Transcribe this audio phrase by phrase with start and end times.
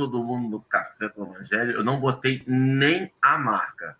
[0.00, 1.72] todo mundo do Café com o Evangelho.
[1.72, 3.98] Eu não botei nem a marca.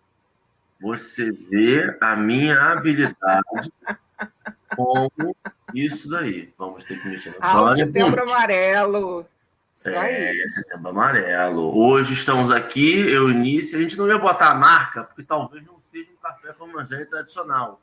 [0.79, 3.71] Você vê a minha habilidade
[4.75, 5.35] como
[5.75, 6.51] isso daí.
[6.57, 9.27] Vamos ter que mexer no Ah, o setembro amarelo.
[9.75, 10.49] Isso é, aí.
[10.49, 11.77] setembro amarelo.
[11.77, 13.75] Hoje estamos aqui, eu e Nice.
[13.75, 17.07] A gente não ia botar a marca, porque talvez não seja um café com evangelho
[17.07, 17.79] tradicional.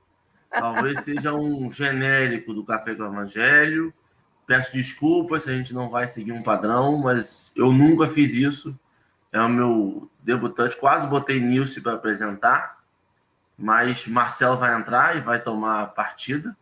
[0.51, 3.95] Talvez seja um genérico do café com evangelho.
[4.49, 8.81] Peço desculpas se a gente não vai seguir um padrão, mas eu nunca fiz isso.
[9.31, 10.75] É o meu debutante.
[10.75, 12.79] Quase botei Nilce para apresentar,
[13.59, 16.57] mas Marcelo vai entrar e vai tomar a partida.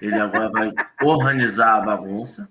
[0.00, 0.72] Ele agora vai
[1.02, 2.48] organizar a bagunça.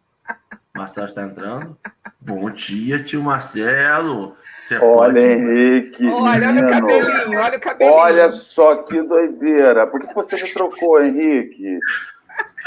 [0.76, 1.78] Marcelo está entrando.
[2.20, 4.36] Bom dia, tio Marcelo.
[4.62, 5.26] Você olha, pode...
[5.26, 6.08] Henrique.
[6.10, 7.96] Olha, olha o cabelinho, olha o cabelinho.
[7.96, 9.88] Olha só que doideira.
[9.88, 11.80] Por que você me trocou, Henrique?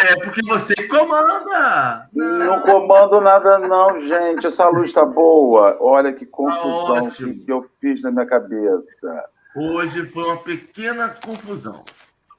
[0.03, 2.09] É porque você comanda.
[2.13, 4.47] Não, não comando nada, não, gente.
[4.47, 5.77] Essa luz está boa.
[5.81, 9.25] Olha que confusão tá que, que eu fiz na minha cabeça.
[9.55, 11.85] Hoje foi uma pequena confusão.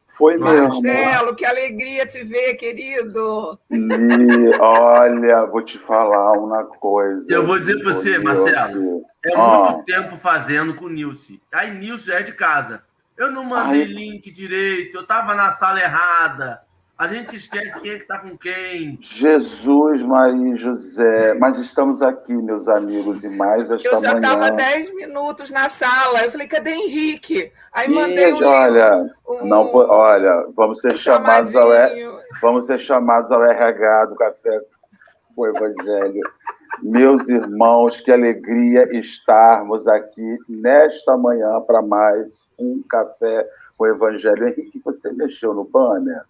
[0.08, 0.82] Foi mesmo.
[0.82, 3.58] Marcelo, que alegria te ver, querido.
[3.70, 7.32] E, olha, vou te falar uma coisa.
[7.32, 9.04] Eu vou dizer para você, Marcelo.
[9.26, 9.72] É ah.
[9.72, 11.42] muito tempo fazendo com o Nilce.
[11.54, 12.84] Aí Nilce já é de casa.
[13.18, 13.88] Eu não mandei Ai.
[13.88, 16.62] link direito, eu estava na sala errada.
[17.02, 19.00] A gente esquece quem é que está com quem.
[19.02, 21.34] Jesus, Maria e José.
[21.34, 26.24] Mas estamos aqui, meus amigos, e mais esta Eu já estava 10 minutos na sala.
[26.24, 27.52] Eu falei, cadê Henrique?
[27.74, 31.70] Aí mandei um olha, um, não, olha, vamos ser um chamados ao
[32.40, 34.62] vamos ser chamados ao RH do Café
[35.36, 36.22] com o Evangelho.
[36.84, 44.50] Meus irmãos, que alegria estarmos aqui nesta manhã para mais um Café com o Evangelho.
[44.50, 46.30] Henrique, você mexeu no banner?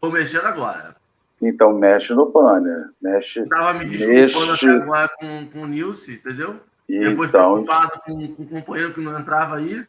[0.00, 0.96] Estou mexendo agora.
[1.42, 2.88] Então mexe no banner.
[3.02, 3.40] Mexe.
[3.40, 4.66] Estava me desculpando mexe...
[4.66, 6.58] até agora com, com o Nilce, entendeu?
[6.88, 9.86] Então, Depois preocupado com, com o companheiro que não entrava aí.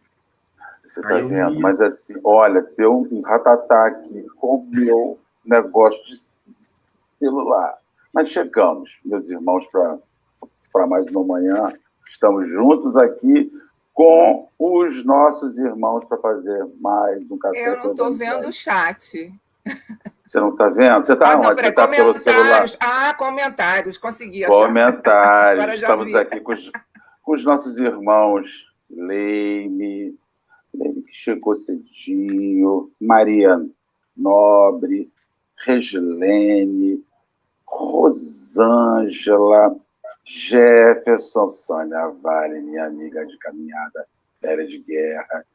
[0.84, 1.62] Você está vendo?
[1.62, 6.18] Mas assim, olha, deu um ratatá aqui com o meu negócio de
[7.18, 7.78] celular.
[8.14, 9.66] Mas chegamos, meus irmãos,
[10.74, 11.72] para mais uma manhã.
[12.06, 13.50] Estamos juntos aqui
[13.94, 17.70] com os nossos irmãos para fazer mais um café.
[17.70, 19.32] Eu não estou vendo o chat.
[20.26, 21.04] Você não está vendo?
[21.04, 21.62] Você está ah, onde?
[21.62, 22.66] Você está pelo celular?
[22.80, 24.68] Ah, comentários, consegui achar.
[24.68, 25.76] Comentários.
[25.82, 26.72] Estamos aqui com os,
[27.22, 30.18] com os, nossos irmãos Leime,
[30.74, 33.62] Leime que chegou cedinho, Maria
[34.16, 35.12] Nobre,
[35.66, 37.04] Regilene,
[37.66, 39.76] Rosângela,
[40.26, 44.08] Jefferson, Sônia Vale, minha amiga de caminhada,
[44.42, 45.46] velha de guerra,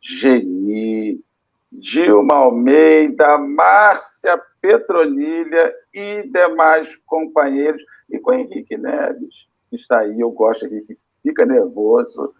[0.00, 1.22] Geni,
[1.72, 10.30] Dilma Almeida, Márcia Petronilha e demais companheiros, e com Henrique Neves, que está aí, eu
[10.30, 12.34] gosto, Henrique, fica nervoso.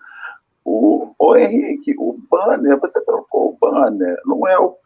[0.65, 4.77] O, o Henrique, o banner, você trocou o banner, não é o,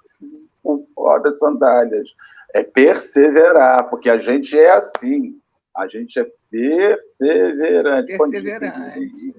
[0.63, 2.09] o Roda Sandálias,
[2.55, 5.39] é perseverar, porque a gente é assim,
[5.77, 8.17] a gente é perseverante.
[8.17, 9.35] Perseverante.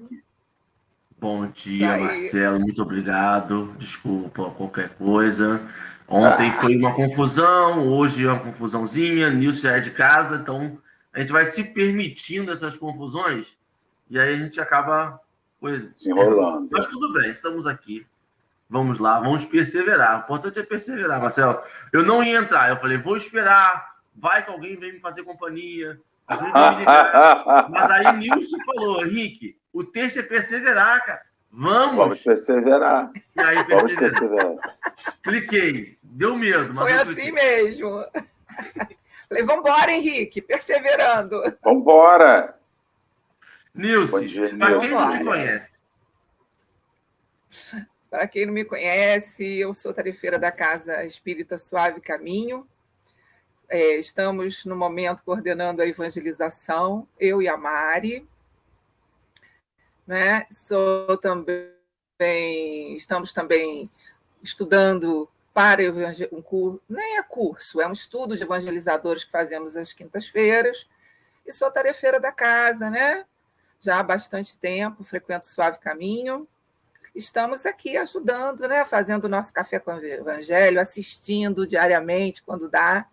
[1.20, 2.60] Bom dia, Marcelo.
[2.60, 3.74] Muito obrigado.
[3.76, 5.60] Desculpa qualquer coisa.
[6.06, 6.52] Ontem ah.
[6.52, 9.28] foi uma confusão, hoje é uma confusãozinha.
[9.28, 10.78] Nilson já é de casa, então
[11.12, 13.58] a gente vai se permitindo essas confusões
[14.08, 15.20] e aí a gente acaba
[15.92, 16.68] se enrolando.
[16.70, 18.06] Mas tudo bem, estamos aqui.
[18.70, 20.20] Vamos lá, vamos perseverar.
[20.20, 21.60] O importante é perseverar, Marcelo.
[21.92, 23.96] Eu não ia entrar, eu falei, vou esperar.
[24.14, 26.00] Vai que alguém vem me fazer companhia.
[27.70, 31.28] Mas aí Nilson falou, Henrique, o texto é perseverar, cara.
[31.50, 31.96] Vamos!
[31.96, 33.10] Vamos perseverar.
[33.36, 34.56] E aí, Vamos perseverar.
[35.22, 35.98] Cliquei.
[36.02, 36.74] Deu medo.
[36.74, 38.04] Foi assim mesmo.
[39.28, 41.42] Falei, vambora, Henrique, perseverando.
[41.62, 42.58] Vambora!
[43.74, 45.82] Nilce, para quem não te conhece?
[48.10, 52.66] Para quem não me conhece, eu sou tarefeira da Casa Espírita Suave Caminho.
[53.68, 58.26] É, estamos, no momento, coordenando a evangelização, eu e a Mari
[60.08, 60.46] né?
[60.50, 61.68] Sou também,
[62.96, 63.90] estamos também
[64.42, 65.82] estudando para
[66.32, 70.88] um curso, nem é curso, é um estudo de evangelizadores que fazemos às quintas-feiras,
[71.44, 73.26] e sou tarefeira da casa, né?
[73.80, 76.48] Já há bastante tempo, frequento o Suave Caminho.
[77.14, 78.84] Estamos aqui ajudando, né?
[78.84, 83.06] Fazendo o nosso café com o Evangelho, assistindo diariamente, quando dá,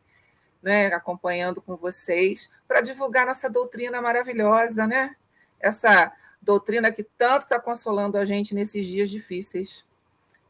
[0.61, 0.87] né?
[0.87, 5.15] acompanhando com vocês, para divulgar nossa doutrina maravilhosa, né?
[5.59, 6.11] Essa
[6.45, 9.85] doutrina que tanto está consolando a gente nesses dias difíceis.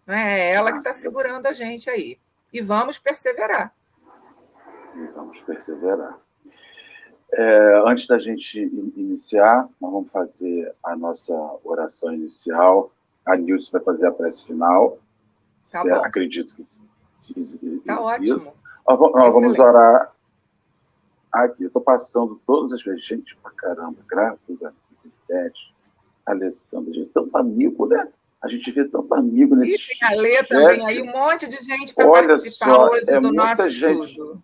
[0.06, 0.39] Né?
[0.39, 2.19] É ela que está segurando a gente aí.
[2.53, 3.74] E vamos perseverar.
[4.95, 6.19] E vamos perseverar.
[7.33, 8.59] É, antes da gente
[8.95, 11.33] iniciar, nós vamos fazer a nossa
[11.63, 12.92] oração inicial.
[13.25, 15.00] A Nilce vai fazer a prece final.
[15.71, 15.95] Tá bom.
[15.95, 16.63] Acredito que
[17.86, 18.53] Tá ótimo.
[18.88, 20.13] Nós, nós vamos orar
[21.31, 21.63] aqui.
[21.63, 24.71] Eu estou passando todas as vezes, gente pra caramba, graças a
[25.27, 25.74] Deus,
[26.25, 28.07] Alessandra, gente, tanto amigo, né?
[28.42, 31.57] A gente vê tanto amigo nesse E tem a Lê também aí, um monte de
[31.57, 34.44] gente para participar só, hoje é do nosso gente, estudo.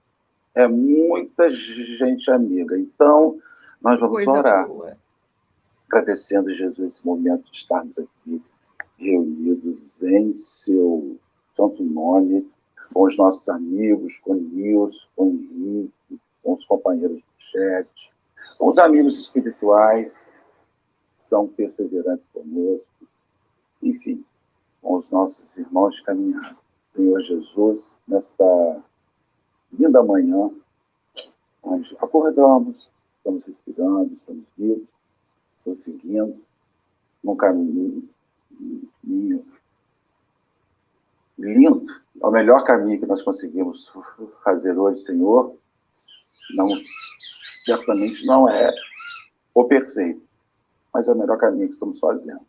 [0.55, 2.77] É muita gente amiga.
[2.77, 3.39] Então,
[3.81, 4.67] nós vamos Coisa orar.
[4.67, 4.97] boa.
[5.87, 8.41] Agradecendo, Jesus, esse momento de estarmos aqui
[8.97, 11.17] reunidos em seu
[11.53, 12.47] santo nome,
[12.93, 17.89] com os nossos amigos, com o Nilson, com o Henrique, com os companheiros do chat,
[18.57, 20.29] com os amigos espirituais,
[21.21, 22.85] são perseverantes conosco,
[23.81, 24.25] enfim,
[24.81, 26.57] com os nossos irmãos de caminhada.
[26.95, 28.83] Senhor Jesus, nesta
[29.71, 30.51] linda manhã,
[31.63, 34.87] nós acordamos, estamos respirando, estamos vivos,
[35.55, 36.41] estamos seguindo
[37.23, 38.09] num caminho,
[39.01, 39.45] caminho
[41.37, 41.85] lindo,
[42.21, 43.89] é o melhor caminho que nós conseguimos
[44.43, 45.55] fazer hoje, Senhor.
[46.55, 46.67] Não,
[47.19, 48.73] certamente não é
[49.53, 50.21] o perfeito,
[50.93, 52.41] mas é o melhor caminho que estamos fazendo.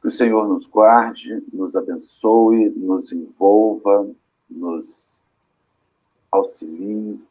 [0.00, 4.08] Que o Senhor nos guarde, nos abençoe, nos envolva,
[4.48, 5.22] nos
[6.30, 7.22] auxilie,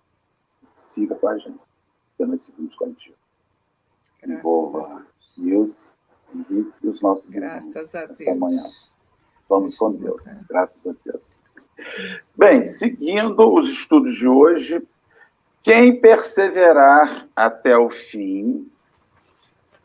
[0.73, 1.59] siga com a gente.
[2.19, 3.15] Nós seguimos contigo.
[4.25, 5.05] Envolva
[5.37, 5.91] Deus,
[6.33, 8.37] Henrique e os nossos Graças irmãos a Deus.
[8.39, 8.63] manhã.
[9.47, 10.25] Vamos com Deus.
[10.49, 11.39] Graças a Deus.
[12.35, 14.85] Bem, seguindo os estudos de hoje,
[15.63, 18.69] quem perseverar até o fim,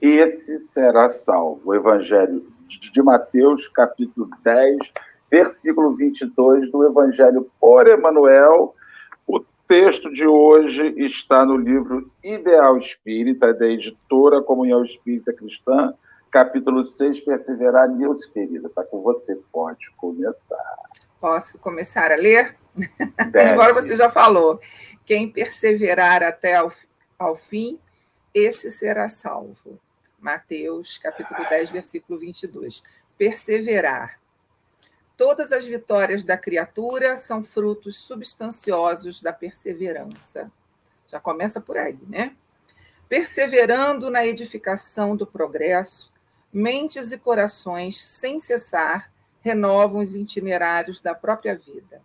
[0.06, 1.60] esse será salvo.
[1.64, 4.78] O Evangelho de Mateus, capítulo 10,
[5.30, 8.74] versículo 22 do Evangelho por Emanuel.
[9.26, 15.94] O texto de hoje está no livro Ideal Espírita, da editora Comunhão Espírita Cristã,
[16.30, 18.68] capítulo 6, Perseverar, Nilce, querida.
[18.68, 20.76] Está com você, pode começar.
[21.20, 22.56] Posso começar a ler?
[23.52, 24.60] Agora você já falou.
[25.06, 26.70] Quem perseverar até ao,
[27.18, 27.78] ao fim,
[28.34, 29.78] esse será salvo.
[30.24, 32.82] Mateus, capítulo 10, versículo 22.
[33.18, 34.18] Perseverar.
[35.18, 40.50] Todas as vitórias da criatura são frutos substanciosos da perseverança.
[41.06, 42.34] Já começa por aí, né?
[43.06, 46.10] Perseverando na edificação do progresso,
[46.50, 49.12] mentes e corações, sem cessar,
[49.42, 52.00] renovam os itinerários da própria vida.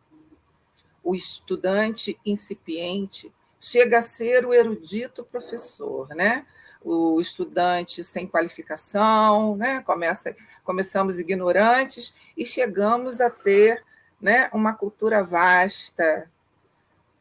[1.02, 6.46] O estudante incipiente chega a ser o erudito professor, né?
[6.84, 9.82] O estudante sem qualificação, né?
[9.82, 13.84] Começa, começamos ignorantes e chegamos a ter,
[14.22, 16.30] né, uma cultura vasta,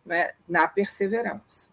[0.06, 1.69] né, na perseverança.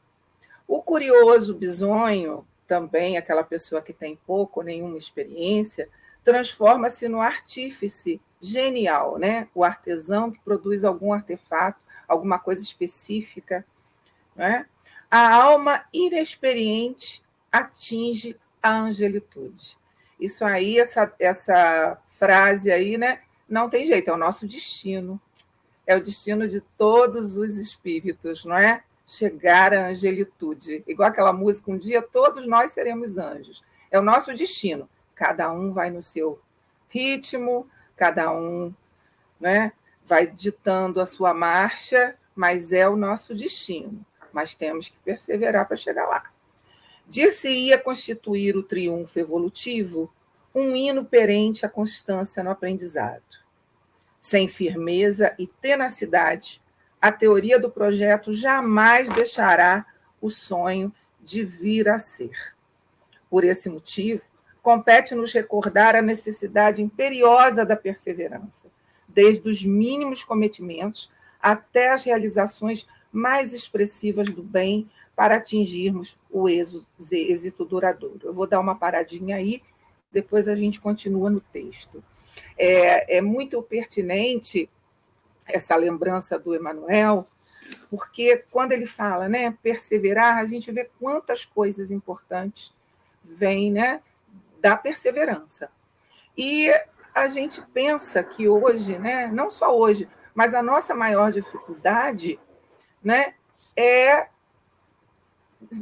[0.68, 5.88] O curioso bisonho, também aquela pessoa que tem pouco ou nenhuma experiência,
[6.24, 9.48] transforma-se no artífice genial, né?
[9.54, 13.66] O artesão que produz algum artefato, alguma coisa específica,
[14.36, 14.66] né?
[15.09, 17.24] A alma inexperiente
[17.57, 19.78] atinge a angelitude.
[20.19, 23.21] Isso aí, essa, essa frase aí, né?
[23.47, 25.19] Não tem jeito, é o nosso destino.
[25.85, 28.83] É o destino de todos os espíritos, não é?
[29.06, 30.83] Chegar à angelitude.
[30.88, 33.64] Igual aquela música, um dia todos nós seremos anjos.
[33.92, 34.90] É o nosso destino.
[35.14, 36.40] Cada um vai no seu
[36.90, 38.74] ritmo, cada um
[39.40, 44.04] né, vai ditando a sua marcha, mas é o nosso destino.
[44.33, 46.34] Mas temos que perseverar para chegar lá.
[47.07, 50.12] Dir-se-ia constituir o triunfo evolutivo
[50.54, 53.24] um hino perente à constância no aprendizado.
[54.19, 56.62] Sem firmeza e tenacidade,
[57.02, 59.85] a teoria do projeto jamais deixará
[60.19, 62.56] o sonho de vir a ser.
[63.30, 64.24] Por esse motivo,
[64.62, 68.68] compete-nos recordar a necessidade imperiosa da perseverança,
[69.07, 77.66] desde os mínimos cometimentos até as realizações mais expressivas do bem para atingirmos o êxito
[77.66, 78.19] duradouro.
[78.24, 79.64] Eu vou dar uma paradinha aí,
[80.12, 82.04] depois a gente continua no texto.
[82.57, 84.69] É, é muito pertinente
[85.45, 87.26] essa lembrança do Emanuel,
[87.90, 92.74] porque quando ele fala, né, perseverar, a gente vê quantas coisas importantes
[93.24, 94.02] vêm, né,
[94.60, 95.69] da perseverança.
[96.38, 96.72] E
[97.14, 102.40] a gente pensa que hoje, né, não só hoje, mas a nossa maior dificuldade,
[103.04, 103.36] né,
[103.76, 104.28] é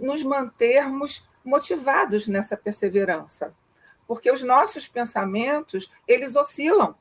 [0.01, 3.53] nos mantermos motivados nessa perseverança,
[4.07, 6.95] porque os nossos pensamentos, eles oscilam.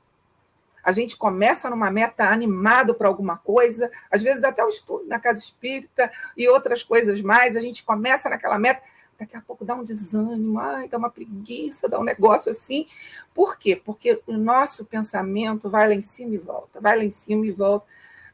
[0.82, 5.20] A gente começa numa meta animado para alguma coisa, às vezes até o estudo na
[5.20, 8.82] casa espírita e outras coisas mais, a gente começa naquela meta,
[9.18, 12.88] daqui a pouco dá um desânimo, ai, dá uma preguiça, dá um negócio assim.
[13.32, 13.76] Por quê?
[13.76, 17.52] Porque o nosso pensamento vai lá em cima e volta, vai lá em cima e
[17.52, 17.86] volta.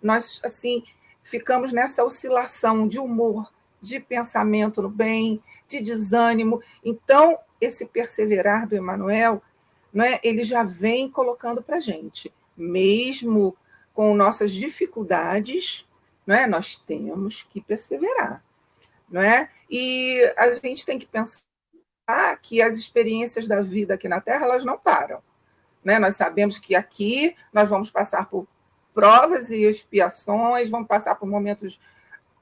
[0.03, 0.83] Nós, assim,
[1.23, 6.63] ficamos nessa oscilação de humor, de pensamento no bem, de desânimo.
[6.85, 9.43] Então, esse perseverar do Emmanuel,
[9.93, 13.57] não é, ele já vem colocando para a gente, mesmo
[13.93, 15.87] com nossas dificuldades,
[16.27, 18.45] não é, nós temos que perseverar.
[19.11, 19.51] Não é?
[19.71, 21.43] E a gente tem que pensar
[22.43, 25.23] que as experiências da vida aqui na Terra elas não param.
[25.83, 25.99] Né?
[25.99, 28.47] Nós sabemos que aqui nós vamos passar por
[28.95, 31.81] provas e expiações, vamos passar por momentos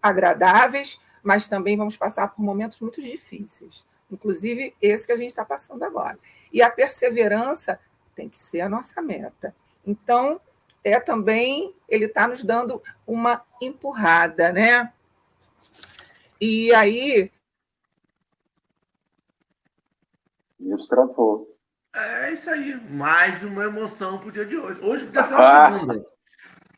[0.03, 5.45] agradáveis, mas também vamos passar por momentos muito difíceis, inclusive esse que a gente está
[5.45, 6.17] passando agora.
[6.53, 7.81] E a perseverança
[8.15, 9.53] tem que ser a nossa meta.
[9.85, 10.41] Então,
[10.85, 14.93] é também, ele está nos dando uma empurrada, né?
[16.41, 17.33] E aí.
[20.61, 21.59] Isso travou.
[21.93, 22.77] É isso aí.
[22.89, 24.81] Mais uma emoção pro dia de hoje.
[24.81, 26.07] Hoje podia ser a segunda.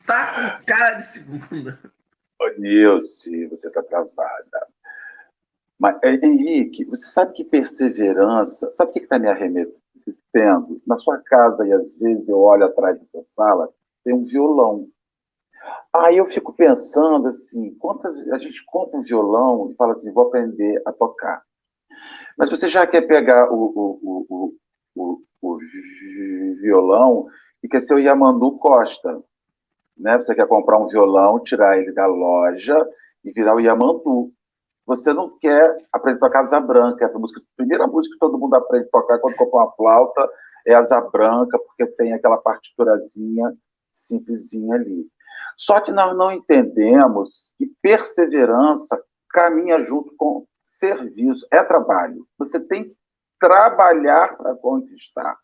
[0.07, 1.79] Tá com cara de segunda.
[2.41, 4.67] Ô, Nilce, você está travada.
[5.77, 10.81] Mas, é, Henrique, você sabe que perseverança, sabe o que está me arremetendo?
[10.85, 13.69] Na sua casa, e às vezes eu olho atrás dessa sala,
[14.03, 14.87] tem um violão.
[15.93, 20.27] Aí eu fico pensando assim, quantas a gente compra um violão e fala assim, vou
[20.27, 21.43] aprender a tocar.
[22.37, 24.55] Mas você já quer pegar o, o, o,
[24.95, 25.57] o, o
[26.61, 27.27] violão
[27.63, 29.21] e quer ser o Yamandu Costa
[29.99, 30.15] né?
[30.17, 32.77] Você quer comprar um violão, tirar ele da loja
[33.23, 34.31] e virar o Yamandu.
[34.85, 37.05] Você não quer aprender a tocar Asa Branca.
[37.05, 40.29] A, música, a primeira música que todo mundo aprende a tocar quando compra uma flauta
[40.65, 43.53] é Asa Branca, porque tem aquela partiturazinha
[43.91, 45.05] simplesinha ali.
[45.57, 52.25] Só que nós não entendemos que perseverança caminha junto com serviço, é trabalho.
[52.37, 52.95] Você tem que
[53.39, 55.37] trabalhar para conquistar.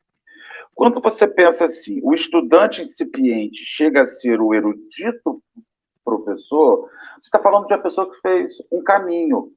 [0.76, 5.42] Quando você pensa assim, o estudante incipiente chega a ser o erudito
[6.04, 9.54] professor, você está falando de uma pessoa que fez um caminho.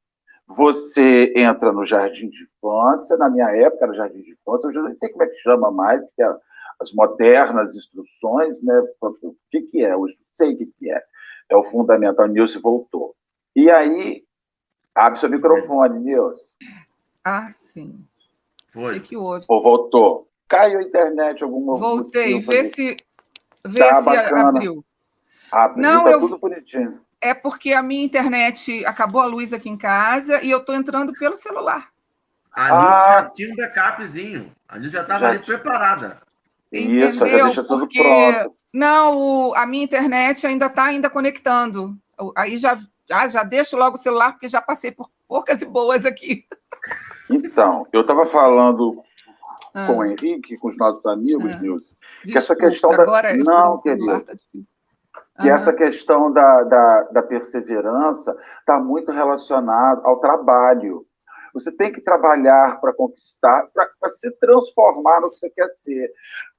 [0.47, 4.97] Você entra no jardim de infância, na minha época era jardim de infância, eu não
[4.97, 6.37] sei como é que chama mais, que é
[6.81, 8.81] as modernas instruções, né?
[9.01, 9.93] O que, que é?
[9.93, 11.03] Eu sei o que, que é.
[11.51, 12.29] É o fundamental.
[12.29, 13.17] Nilce voltou.
[13.57, 14.25] E aí,
[14.95, 16.55] abre seu microfone, Nilce.
[17.25, 18.07] Ah, sim.
[18.69, 18.99] Foi.
[18.99, 19.45] O que houve?
[19.49, 20.28] Ou voltou?
[20.49, 22.97] Caiu a internet alguma Voltei, vê se,
[23.65, 24.85] vê tá, se abriu.
[25.53, 26.21] Abriu, Não, tá eu...
[26.21, 27.01] tudo bonitinho.
[27.21, 31.13] É porque a minha internet acabou a luz aqui em casa e eu estou entrando
[31.13, 31.89] pelo celular.
[32.53, 34.53] A Nilce ah, já tinha um backupzinho.
[34.69, 36.21] A Nilce já estava ali preparada.
[36.73, 37.11] Entendeu?
[37.11, 38.03] Isso, já deixa tudo porque...
[38.03, 38.57] pronto.
[38.73, 41.97] Não, o, a minha internet ainda está ainda conectando.
[42.37, 42.79] Aí já,
[43.09, 46.45] já, já deixo logo o celular, porque já passei por poucas e boas aqui.
[47.31, 49.03] Então, eu estava falando
[49.75, 49.87] ah.
[49.87, 51.59] com o Henrique, com os nossos amigos, ah.
[51.59, 53.35] Nilson, que essa questão da.
[53.37, 54.25] Não, querido.
[55.39, 61.07] Tá que essa questão da, da, da perseverança está muito relacionada ao trabalho.
[61.55, 66.13] Você tem que trabalhar para conquistar, para se transformar no que você quer ser.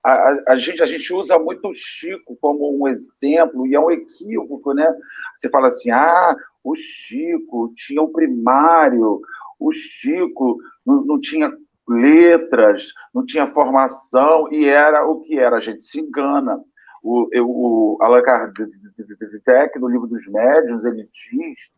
[0.04, 3.80] A, a, a, gente, a gente usa muito o Chico como um exemplo, e é
[3.80, 4.88] um equívoco, né?
[5.36, 9.22] Você fala assim, ah, o Chico tinha o primário,
[9.60, 11.52] o Chico não, não tinha
[11.90, 16.64] letras, não tinha formação, e era o que era, a gente se engana.
[17.02, 21.70] O, eu, o Allan Kardec, no livro dos médiuns, ele diz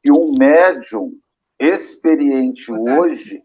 [0.00, 1.12] que um médium
[1.58, 3.42] experiente hoje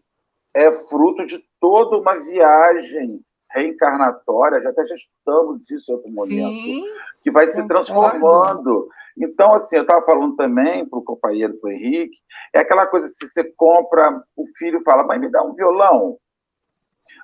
[0.54, 3.20] é fruto de toda uma viagem
[3.50, 6.84] reencarnatória, já até já estudamos isso em outro momento, Sim,
[7.22, 8.88] que vai se transformando.
[9.16, 12.16] Então, assim, eu estava falando também para o companheiro, para o Henrique,
[12.54, 16.18] é aquela coisa, se você compra, o filho fala, mãe, me dá um violão.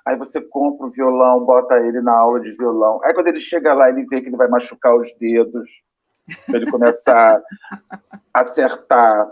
[0.05, 2.99] Aí você compra o violão, bota ele na aula de violão.
[3.03, 5.69] Aí quando ele chega lá, ele vê que ele vai machucar os dedos,
[6.47, 7.41] para ele começar
[8.33, 9.31] a acertar,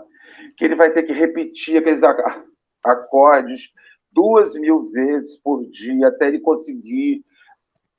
[0.56, 2.02] que ele vai ter que repetir aqueles
[2.84, 3.72] acordes
[4.14, 7.24] duas mil vezes por dia até ele conseguir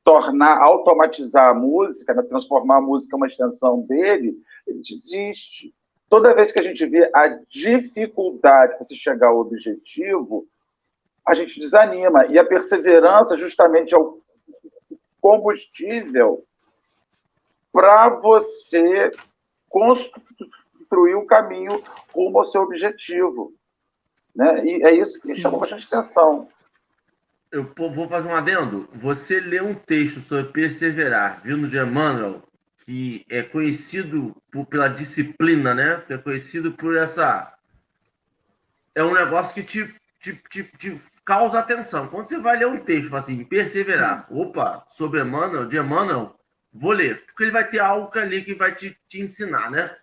[0.04, 5.74] tornar, automatizar a música, né, transformar a música em uma extensão dele, ele desiste.
[6.08, 10.48] Toda vez que a gente vê a dificuldade para se chegar ao objetivo,
[11.26, 12.28] a gente desanima.
[12.28, 14.22] E a perseverança, justamente, é o
[15.20, 16.46] combustível
[17.72, 19.12] para você
[19.68, 23.54] construir o um caminho rumo ao seu objetivo.
[24.36, 24.66] Né?
[24.66, 26.50] E é isso que me chamou bastante atenção.
[27.52, 28.90] eu vou fazer um adendo.
[28.94, 32.44] Você lê um texto sobre perseverar, vindo de Emmanuel,
[32.86, 36.04] que é conhecido por, pela disciplina, né?
[36.06, 37.54] Que é conhecido por essa.
[38.94, 42.08] É um negócio que te, te, te, te causa atenção.
[42.08, 46.38] Quando você vai ler um texto, assim, perseverar, opa, sobre Emmanuel, de Emmanuel,
[46.74, 49.96] vou ler, porque ele vai ter algo ali que vai te, te ensinar, né?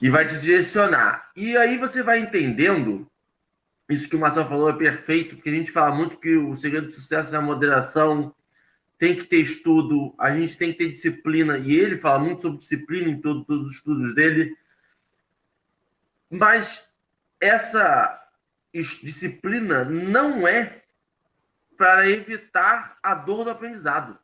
[0.00, 1.30] E vai te direcionar.
[1.34, 3.10] E aí você vai entendendo
[3.88, 6.86] isso que o Marcelo falou é perfeito, porque a gente fala muito que o segredo
[6.86, 8.34] do sucesso é a moderação,
[8.96, 12.58] tem que ter estudo, a gente tem que ter disciplina, e ele fala muito sobre
[12.58, 14.56] disciplina em todo, todos os estudos dele.
[16.30, 16.98] Mas
[17.40, 18.20] essa
[18.72, 20.82] disciplina não é
[21.76, 24.18] para evitar a dor do aprendizado.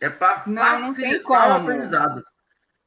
[0.00, 2.24] É para facilitar o aprendizado.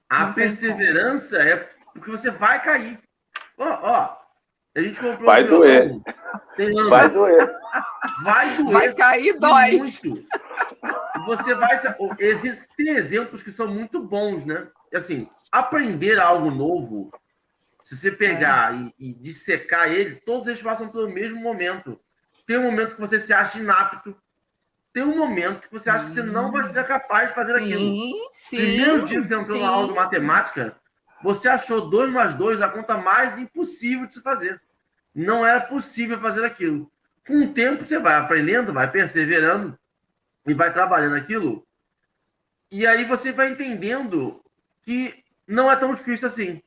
[0.07, 1.55] A não perseverança é
[1.93, 2.99] porque você vai cair.
[3.57, 4.20] Ó, ó,
[4.75, 6.01] a gente comprou Vai um doer.
[6.87, 7.49] Vai doer.
[8.23, 8.71] Vai doer.
[8.71, 9.77] Vai cair, dói.
[9.77, 10.25] Muito.
[11.25, 11.75] Você vai.
[12.19, 14.67] Existem exemplos que são muito bons, né?
[14.93, 17.11] Assim, aprender algo novo,
[17.83, 18.91] se você pegar é.
[18.97, 21.97] e, e dissecar ele, todos eles passam pelo mesmo momento.
[22.45, 24.15] Tem um momento que você se acha inapto,
[24.93, 27.63] tem um momento que você acha que você não vai ser capaz de fazer sim,
[27.63, 28.29] aquilo.
[28.31, 29.63] Sim, Primeiro dia que você entrou sim.
[29.63, 30.75] na aula de matemática,
[31.23, 34.61] você achou 2 mais 2 a conta mais impossível de se fazer.
[35.13, 36.91] Não era possível fazer aquilo.
[37.25, 39.77] Com o tempo, você vai aprendendo, vai perseverando
[40.47, 41.65] e vai trabalhando aquilo.
[42.71, 44.43] E aí você vai entendendo
[44.81, 46.61] que não é tão difícil assim.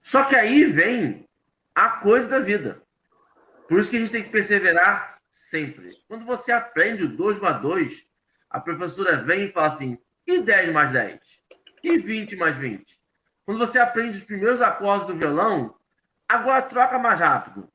[0.00, 1.28] Só que aí vem
[1.74, 2.82] a coisa da vida.
[3.68, 5.96] Por isso que a gente tem que perseverar sempre.
[6.08, 8.06] Quando você aprende o 2 mais 2,
[8.48, 11.20] a professora vem e fala assim: e 10 mais 10?
[11.82, 12.95] E 20 mais 20?
[13.46, 15.76] Quando você aprende os primeiros acordes do violão,
[16.28, 17.70] agora troca mais rápido.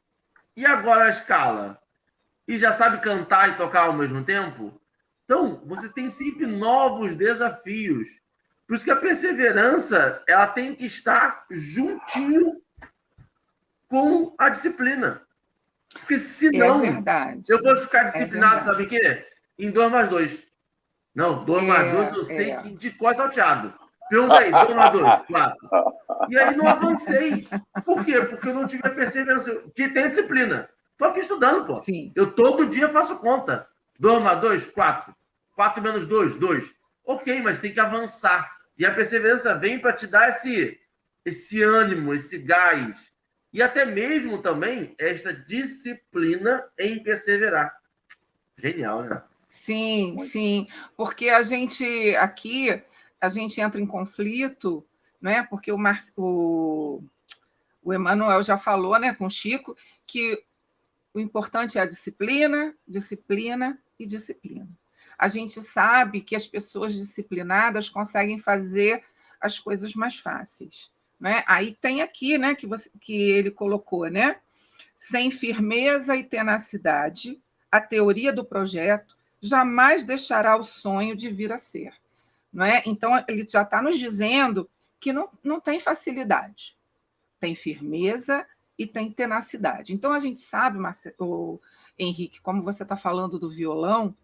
[0.55, 1.79] E agora a escala?
[2.45, 4.79] E já sabe cantar e tocar ao mesmo tempo?
[5.23, 8.09] Então, você tem sempre novos desafios.
[8.67, 12.61] Por isso que a perseverança ela tem que estar juntinho
[13.87, 15.21] com a disciplina.
[15.93, 19.25] Porque senão, é eu vou ficar disciplinado, é sabe o quê?
[19.57, 20.47] Em 2 mais 2.
[21.15, 23.73] Não, 2 é, mais 2 eu sei que de cor salteado.
[24.11, 25.69] Pergunta aí, 2 mais 2, 4.
[26.29, 27.47] E aí não avancei.
[27.85, 28.19] Por quê?
[28.19, 29.63] Porque eu não tive a perseverança.
[29.73, 30.69] Tenho disciplina.
[30.91, 31.77] Estou aqui estudando, pô.
[31.77, 32.11] Sim.
[32.13, 33.65] Eu todo dia faço conta.
[33.97, 35.15] 2 mais 2, 4.
[35.55, 36.73] 4 menos 2, 2.
[37.05, 38.51] Ok, mas tem que avançar.
[38.77, 40.77] E a perseverança vem para te dar esse,
[41.23, 43.13] esse ânimo, esse gás.
[43.53, 47.73] E até mesmo também esta disciplina em perseverar.
[48.57, 49.21] Genial, né?
[49.47, 50.67] Sim, sim.
[50.97, 52.83] Porque a gente aqui
[53.21, 54.85] a gente entra em conflito,
[55.21, 55.43] né?
[55.43, 55.99] Porque o, Mar...
[56.17, 57.03] o...
[57.83, 60.43] o já falou, né, com o Chico, que
[61.13, 64.67] o importante é a disciplina, disciplina e disciplina.
[65.17, 69.03] A gente sabe que as pessoas disciplinadas conseguem fazer
[69.39, 70.91] as coisas mais fáceis.
[71.19, 71.43] Né?
[71.47, 74.37] Aí tem aqui né, que, você, que ele colocou, né?
[74.97, 77.39] Sem firmeza e tenacidade,
[77.71, 81.93] a teoria do projeto jamais deixará o sonho de vir a ser.
[82.51, 82.81] Não é?
[82.85, 86.77] Então, ele já está nos dizendo que não, não tem facilidade,
[87.39, 88.45] tem firmeza
[88.77, 89.93] e tem tenacidade.
[89.93, 91.61] Então, a gente sabe, Marcelo,
[91.97, 94.15] Henrique, como você está falando do violão,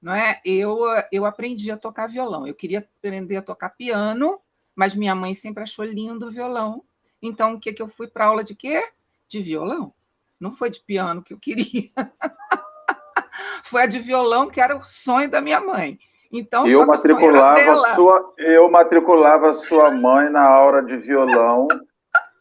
[0.00, 0.40] não é?
[0.44, 2.46] Eu, eu aprendi a tocar violão.
[2.46, 4.40] Eu queria aprender a tocar piano,
[4.74, 6.84] mas minha mãe sempre achou lindo o violão.
[7.20, 8.92] Então, o que, que eu fui para aula de quê?
[9.28, 9.92] De violão.
[10.38, 11.90] Não foi de piano que eu queria.
[13.64, 15.98] foi a de violão, que era o sonho da minha mãe.
[16.38, 21.66] Então, eu matriculava sua, eu matriculava sua mãe na aula de violão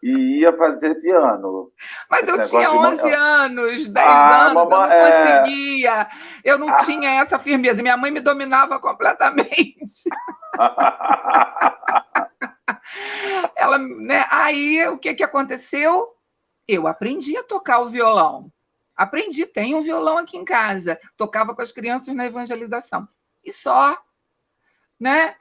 [0.03, 1.71] e ia fazer piano.
[2.09, 3.13] Mas eu tinha 11 de...
[3.13, 5.39] anos, 10 ah, anos, mamãe, eu não é...
[5.39, 6.07] conseguia.
[6.43, 6.75] Eu não ah.
[6.77, 7.81] tinha essa firmeza.
[7.81, 10.09] Minha mãe me dominava completamente.
[13.55, 14.25] Ela, né?
[14.29, 16.09] Aí o que, que aconteceu?
[16.67, 18.51] Eu aprendi a tocar o violão.
[18.95, 20.99] Aprendi, tem um violão aqui em casa.
[21.15, 23.07] Tocava com as crianças na evangelização
[23.45, 23.97] e só.
[24.99, 25.35] Né?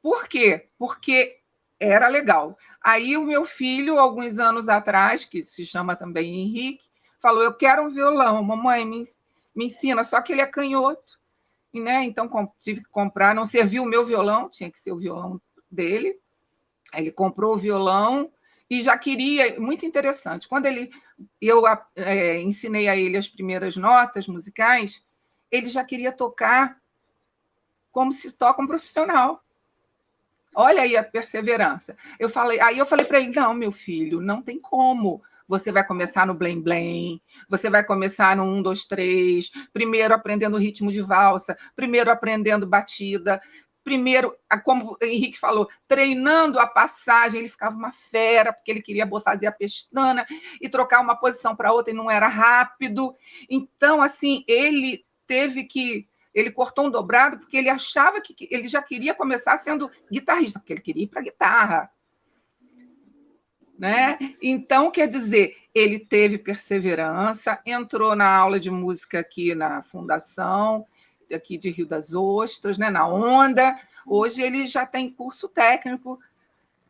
[0.00, 0.68] Por quê?
[0.78, 1.40] Porque
[1.80, 2.56] era legal.
[2.82, 6.88] Aí o meu filho, alguns anos atrás, que se chama também Henrique,
[7.20, 9.02] falou: Eu quero um violão, mamãe, me,
[9.54, 11.18] me ensina, só que ele é canhoto.
[11.74, 15.40] Né, então tive que comprar, não serviu o meu violão, tinha que ser o violão
[15.70, 16.18] dele.
[16.92, 18.32] Aí ele comprou o violão
[18.70, 20.48] e já queria, muito interessante.
[20.48, 20.90] Quando ele,
[21.40, 21.62] eu
[21.94, 25.04] é, ensinei a ele as primeiras notas musicais,
[25.50, 26.80] ele já queria tocar
[27.98, 29.42] como se toca um profissional.
[30.54, 31.96] Olha aí a perseverança.
[32.16, 35.20] Eu falei, aí eu falei para ele: não, meu filho, não tem como.
[35.48, 40.56] você vai começar no blém blém, você vai começar no 1, 2, 3, primeiro aprendendo
[40.58, 43.40] ritmo de valsa, primeiro aprendendo batida,
[43.82, 49.08] primeiro, como o Henrique falou, treinando a passagem, ele ficava uma fera, porque ele queria
[49.24, 50.24] fazer a pestana
[50.60, 53.16] e trocar uma posição para outra e não era rápido.
[53.50, 56.06] Então, assim, ele teve que.
[56.34, 60.72] Ele cortou um dobrado porque ele achava que ele já queria começar sendo guitarrista, porque
[60.72, 61.90] ele queria ir para guitarra.
[63.78, 64.18] Né?
[64.42, 70.84] Então, quer dizer, ele teve perseverança, entrou na aula de música aqui na fundação,
[71.32, 73.78] aqui de Rio das Ostras, né, na Onda.
[74.06, 76.18] Hoje ele já tem curso técnico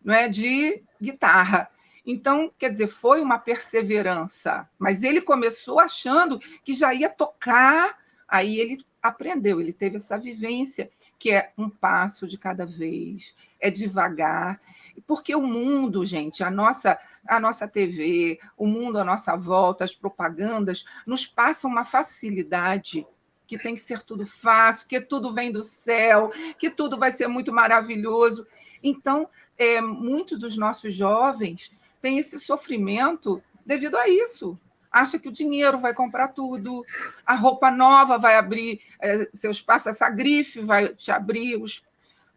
[0.02, 1.70] não é, de guitarra.
[2.06, 8.58] Então, quer dizer, foi uma perseverança, mas ele começou achando que já ia tocar, aí
[8.58, 14.60] ele aprendeu, ele teve essa vivência, que é um passo de cada vez, é devagar,
[15.06, 19.94] porque o mundo, gente, a nossa, a nossa TV, o mundo à nossa volta, as
[19.94, 23.06] propagandas, nos passam uma facilidade
[23.46, 27.28] que tem que ser tudo fácil, que tudo vem do céu, que tudo vai ser
[27.28, 28.46] muito maravilhoso.
[28.82, 34.58] Então, é, muitos dos nossos jovens têm esse sofrimento devido a isso.
[35.00, 36.84] Acha que o dinheiro vai comprar tudo,
[37.24, 41.86] a roupa nova vai abrir é, seu espaço, essa grife vai te abrir os,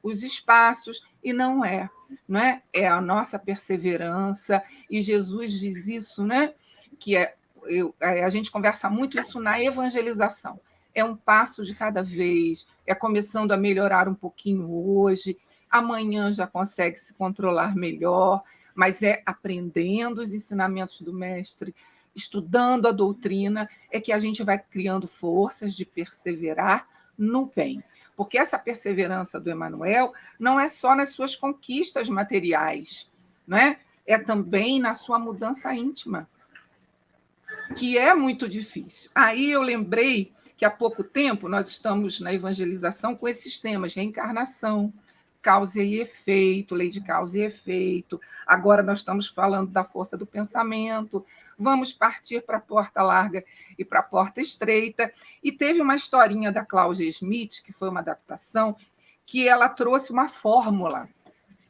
[0.04, 1.89] os espaços, e não é
[2.28, 2.62] não é?
[2.74, 6.54] É a nossa perseverança, e Jesus diz isso, né?
[7.00, 10.60] Que é, eu, é, a gente conversa muito isso na evangelização.
[10.93, 15.38] É um passo de cada vez, é começando a melhorar um pouquinho hoje,
[15.69, 18.43] amanhã já consegue se controlar melhor,
[18.76, 21.74] mas é aprendendo os ensinamentos do mestre,
[22.15, 27.84] estudando a doutrina, é que a gente vai criando forças de perseverar no bem.
[28.15, 33.10] Porque essa perseverança do Emanuel não é só nas suas conquistas materiais,
[33.47, 33.80] não é?
[34.06, 36.28] É também na sua mudança íntima,
[37.76, 39.10] que é muito difícil.
[39.15, 44.93] Aí eu lembrei que há pouco tempo nós estamos na evangelização com esses temas, reencarnação,
[45.41, 48.21] causa e efeito, lei de causa e efeito.
[48.45, 51.26] Agora nós estamos falando da força do pensamento,
[51.62, 53.45] vamos partir para a porta larga
[53.78, 55.13] e para a porta estreita.
[55.43, 58.76] E teve uma historinha da Cláudia Smith, que foi uma adaptação,
[59.26, 61.08] que ela trouxe uma fórmula.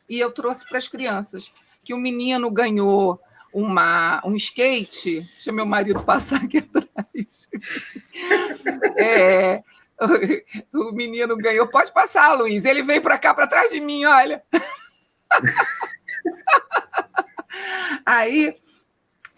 [0.07, 3.19] E eu trouxe para as crianças, que o menino ganhou
[3.53, 7.49] uma, um skate, deixa meu marido passar aqui atrás.
[8.97, 9.61] É,
[10.73, 14.41] o, menino ganhou, pode passar, Luiz, ele veio para cá, para trás de mim, olha.
[18.05, 18.57] Aí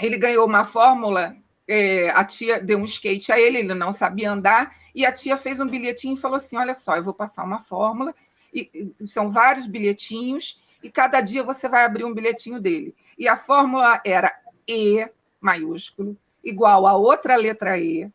[0.06, 1.34] ele ganhou uma fórmula,
[1.66, 5.38] é, a tia deu um skate a ele, ele não sabia andar, e a tia
[5.38, 8.14] fez um bilhetinho e falou assim: Olha só, eu vou passar uma fórmula,
[8.54, 8.70] e
[9.06, 12.94] são vários bilhetinhos, e cada dia você vai abrir um bilhetinho dele.
[13.18, 14.38] E a fórmula era
[14.68, 15.08] E
[15.40, 18.12] maiúsculo, igual a outra letra E,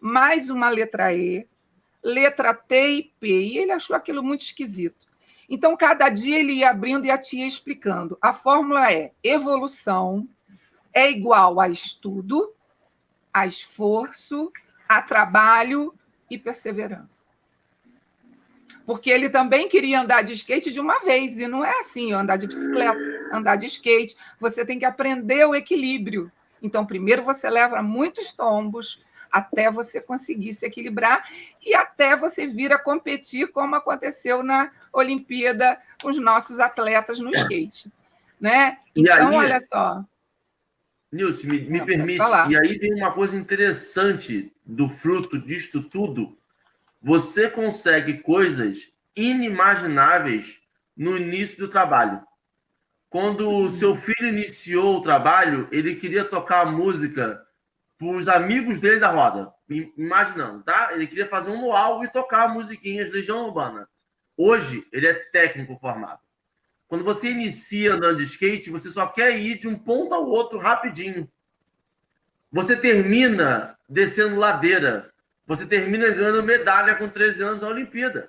[0.00, 1.46] mais uma letra E,
[2.02, 3.28] letra T e P.
[3.28, 5.06] E ele achou aquilo muito esquisito.
[5.48, 8.18] Então, cada dia ele ia abrindo e a tia explicando.
[8.20, 10.28] A fórmula é evolução
[10.92, 12.52] é igual a estudo,
[13.32, 14.52] a esforço,
[14.88, 15.94] a trabalho
[16.30, 17.26] e perseverança.
[18.84, 22.36] Porque ele também queria andar de skate de uma vez, e não é assim, andar
[22.36, 22.98] de bicicleta,
[23.32, 24.16] andar de skate.
[24.40, 26.30] Você tem que aprender o equilíbrio.
[26.62, 29.00] Então, primeiro você leva muitos tombos
[29.30, 31.24] até você conseguir se equilibrar
[31.64, 37.30] e até você vir a competir, como aconteceu na Olimpíada com os nossos atletas no
[37.30, 37.92] skate.
[38.40, 38.78] Né?
[38.96, 40.04] Então, olha só.
[41.12, 46.38] Nilson, me, me Não, permite, e aí tem uma coisa interessante do fruto disto tudo.
[47.02, 50.60] Você consegue coisas inimagináveis
[50.96, 52.22] no início do trabalho.
[53.08, 53.70] Quando o uhum.
[53.70, 57.44] seu filho iniciou o trabalho, ele queria tocar a música
[57.98, 59.52] para os amigos dele da roda.
[59.96, 60.90] Imaginando, tá?
[60.92, 63.88] Ele queria fazer um luau e tocar musiquinhas Legião Urbana.
[64.36, 66.20] Hoje, ele é técnico formado.
[66.90, 70.58] Quando você inicia andando de skate, você só quer ir de um ponto ao outro
[70.58, 71.30] rapidinho.
[72.50, 75.12] Você termina descendo ladeira.
[75.46, 78.28] Você termina ganhando medalha com 13 anos na Olimpíada.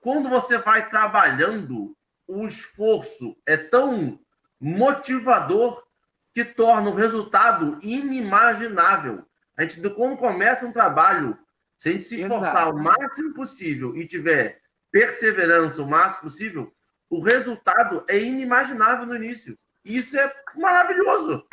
[0.00, 4.18] Quando você vai trabalhando, o esforço é tão
[4.60, 5.86] motivador
[6.34, 9.24] que torna o resultado inimaginável.
[9.56, 11.38] A gente, quando começa um trabalho,
[11.76, 12.76] se a gente se esforçar Exato.
[12.76, 14.60] o máximo possível e tiver
[14.90, 16.74] perseverança o máximo possível,
[17.10, 19.56] o resultado é inimaginável no início.
[19.84, 21.44] Isso é maravilhoso.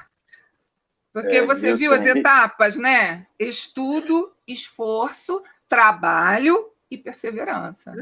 [1.14, 3.26] Porque é, você viu as etapas, né?
[3.40, 7.94] Estudo, esforço, trabalho e perseverança.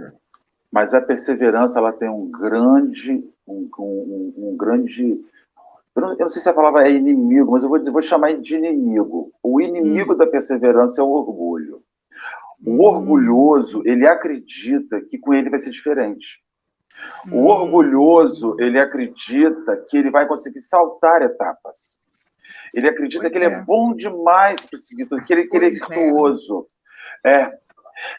[0.72, 5.24] Mas a perseverança ela tem um grande, um, um, um grande
[5.96, 8.36] eu não, eu não, sei se a palavra é inimigo, mas eu vou, vou chamar
[8.38, 9.32] de inimigo.
[9.44, 10.18] O inimigo hum.
[10.18, 11.84] da perseverança é o orgulho.
[12.66, 12.80] O hum.
[12.82, 16.43] orgulhoso, ele acredita que com ele vai ser diferente.
[17.32, 17.46] O hum.
[17.46, 21.98] orgulhoso, ele acredita que ele vai conseguir saltar etapas.
[22.74, 23.46] Ele acredita pois que é.
[23.46, 25.72] ele é bom demais para seguir tudo, que ele, que ele é, é.
[25.72, 26.68] virtuoso.
[27.26, 27.58] É.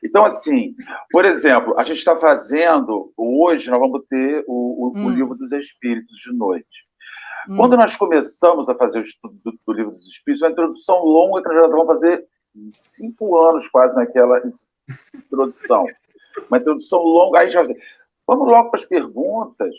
[0.02, 0.74] Então, assim,
[1.10, 5.06] por exemplo, a gente está fazendo, hoje nós vamos ter o, o, hum.
[5.06, 6.86] o Livro dos Espíritos de noite.
[7.48, 7.56] Hum.
[7.56, 11.42] Quando nós começamos a fazer o estudo do, do Livro dos Espíritos, uma introdução longa
[11.42, 12.26] que nós já vamos fazer
[12.72, 14.40] cinco anos quase naquela
[15.14, 15.86] introdução.
[16.48, 17.82] Uma introdução longa, aí a gente vai fazer,
[18.26, 19.74] vamos logo para as perguntas.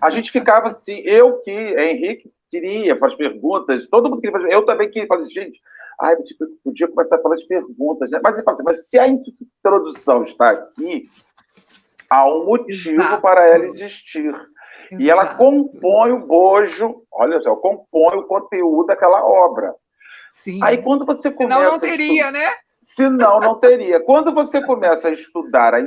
[0.00, 4.52] A gente ficava assim, eu que, Henrique queria para as perguntas, todo mundo queria fazer,
[4.52, 5.60] eu também queria fazer, gente,
[6.00, 8.20] ai, tipo, podia começar pelas perguntas, né?
[8.22, 11.08] Mas, assim, mas se a introdução está aqui,
[12.08, 13.22] há um motivo Exato.
[13.22, 14.26] para ela existir.
[14.26, 14.50] Exato.
[14.98, 19.72] E ela compõe o bojo, olha só, compõe o conteúdo daquela obra.
[20.32, 20.58] Sim.
[20.62, 21.60] Aí quando você começa.
[21.60, 22.32] Senão não teria, estu...
[22.32, 22.54] né?
[22.80, 24.00] Senão não teria.
[24.00, 25.80] Quando você começa a estudar a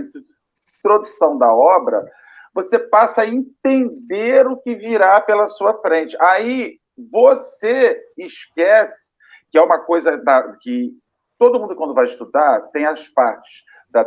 [0.84, 2.06] introdução da obra,
[2.54, 6.16] você passa a entender o que virá pela sua frente.
[6.20, 9.12] Aí você esquece
[9.50, 10.92] que é uma coisa da, que
[11.40, 14.06] todo mundo, quando vai estudar, tem as partes da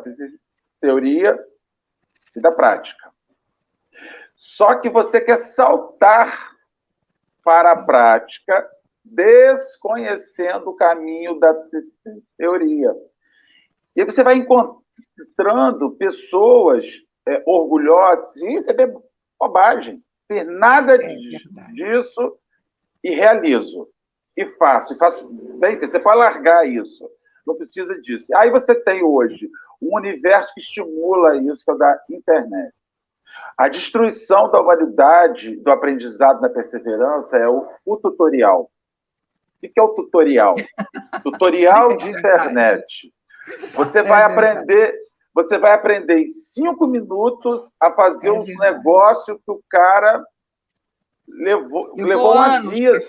[0.80, 1.38] teoria
[2.34, 3.10] e da prática.
[4.34, 6.54] Só que você quer saltar
[7.42, 8.68] para a prática,
[9.02, 11.54] desconhecendo o caminho da
[12.36, 12.94] teoria.
[13.94, 14.36] E você vai
[15.18, 16.84] encontrando pessoas
[17.26, 18.94] é, orgulhosas, isso é
[19.38, 21.14] bobagem, tem nada é
[21.72, 22.38] disso
[23.02, 23.88] e realizo.
[24.36, 25.28] E faço, e faço
[25.58, 27.08] bem, você pode largar isso,
[27.46, 28.26] não precisa disso.
[28.36, 29.48] Aí você tem hoje
[29.80, 32.74] um universo que estimula isso, que é o da internet.
[33.56, 38.70] A destruição da humanidade, do aprendizado na perseverança, é o, o tutorial.
[39.62, 40.54] O que é o tutorial?
[41.22, 43.12] tutorial de internet.
[43.74, 44.94] Você vai aprender,
[45.34, 50.24] você vai aprender em cinco minutos a fazer um negócio que o cara
[51.28, 53.00] levou, levou uma vida.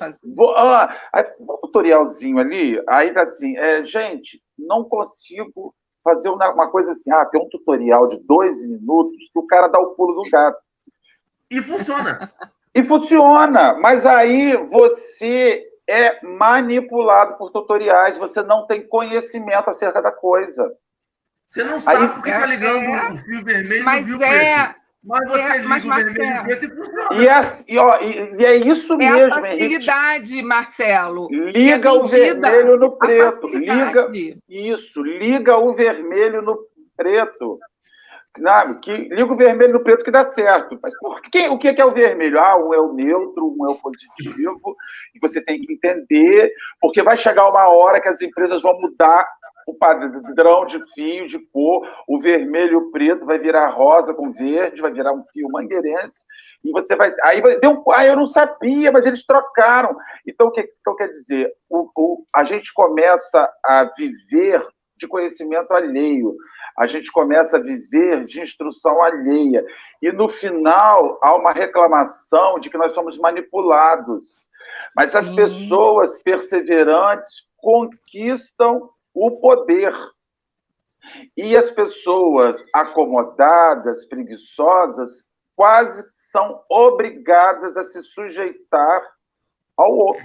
[0.56, 0.98] Ah,
[1.40, 5.74] um tutorialzinho ali, aí tá assim, é, gente, não consigo
[6.04, 9.68] fazer uma, uma coisa assim, ah, tem um tutorial de dois minutos que o cara
[9.68, 10.58] dá o pulo do gato.
[11.50, 12.32] E funciona.
[12.74, 20.12] e funciona, mas aí você é manipulado por tutoriais, você não tem conhecimento acerca da
[20.12, 20.74] coisa.
[21.46, 24.26] Você não sabe aí, porque está ligando é, o fio vermelho mas e o fio
[24.26, 24.76] é, preto.
[25.04, 26.50] Mas você é, mas, Marcelo,
[27.14, 29.34] e, é, e, ó, e, e, é isso é mesmo.
[29.34, 30.48] A facilidade, Henrique.
[30.48, 31.28] Marcelo.
[31.32, 33.48] Liga o vermelho no preto.
[33.48, 34.12] Liga
[34.50, 36.60] isso, liga o vermelho no
[36.98, 37.58] preto.
[38.82, 40.78] Que, liga o vermelho no preto que dá certo.
[40.82, 42.40] Mas por que, o que é o vermelho?
[42.40, 44.76] Ah, um é o neutro, um é o positivo,
[45.16, 49.28] e você tem que entender, porque vai chegar uma hora que as empresas vão mudar
[49.68, 54.32] o padrão de fio, de cor, o vermelho e o preto vai virar rosa com
[54.32, 56.24] verde, vai virar um fio mangueirense,
[56.64, 57.14] e você vai.
[57.24, 57.84] Aí vai deu um.
[57.92, 59.96] Ah, eu não sabia, mas eles trocaram.
[60.26, 61.52] Então, o que, eu quero dizer?
[61.70, 64.66] O, o, a gente começa a viver
[64.98, 66.34] de conhecimento alheio,
[66.78, 69.66] a gente começa a viver de instrução alheia,
[70.02, 74.46] e no final há uma reclamação de que nós somos manipulados.
[74.96, 75.36] Mas as Sim.
[75.36, 79.94] pessoas perseverantes conquistam o poder.
[81.36, 89.02] E as pessoas acomodadas, preguiçosas, quase são obrigadas a se sujeitar
[89.76, 90.24] ao outro.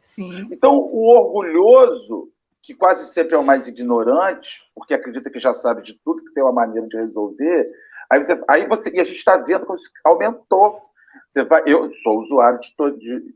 [0.00, 0.48] Sim.
[0.50, 2.30] Então, o orgulhoso,
[2.64, 6.32] que quase sempre é o mais ignorante, porque acredita que já sabe de tudo, que
[6.32, 7.70] tem uma maneira de resolver,
[8.10, 10.82] aí você, aí você e a gente está vendo como aumentou.
[11.28, 13.34] Você vai, eu sou usuário de, de,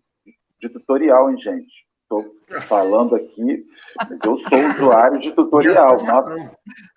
[0.60, 1.86] de tutorial, hein, gente?
[2.02, 3.66] Estou falando aqui,
[4.08, 6.02] mas eu sou usuário de tutorial.
[6.02, 6.50] Nossa,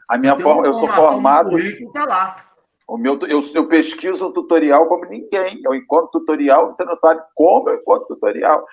[0.08, 1.50] a minha forma, eu sou formado.
[1.92, 2.46] Tá lá.
[2.88, 5.62] O meu, eu, eu pesquiso o tutorial como ninguém.
[5.66, 8.66] Eu encontro tutorial, você não sabe como eu encontro tutorial.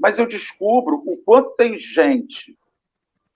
[0.00, 2.56] Mas eu descubro o quanto tem gente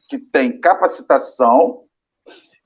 [0.09, 1.87] que tem capacitação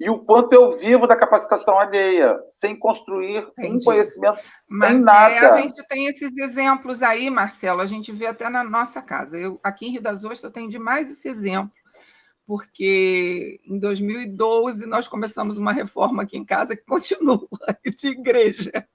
[0.00, 3.76] e o quanto eu vivo da capacitação alheia, sem construir Entendi.
[3.76, 5.34] um conhecimento Mas, nem nada.
[5.34, 9.38] É, a gente tem esses exemplos aí, Marcelo, a gente vê até na nossa casa.
[9.38, 11.70] Eu, aqui em Rio das Ostras eu tenho demais esse exemplo,
[12.46, 17.46] porque em 2012 nós começamos uma reforma aqui em casa que continua
[17.94, 18.88] de igreja.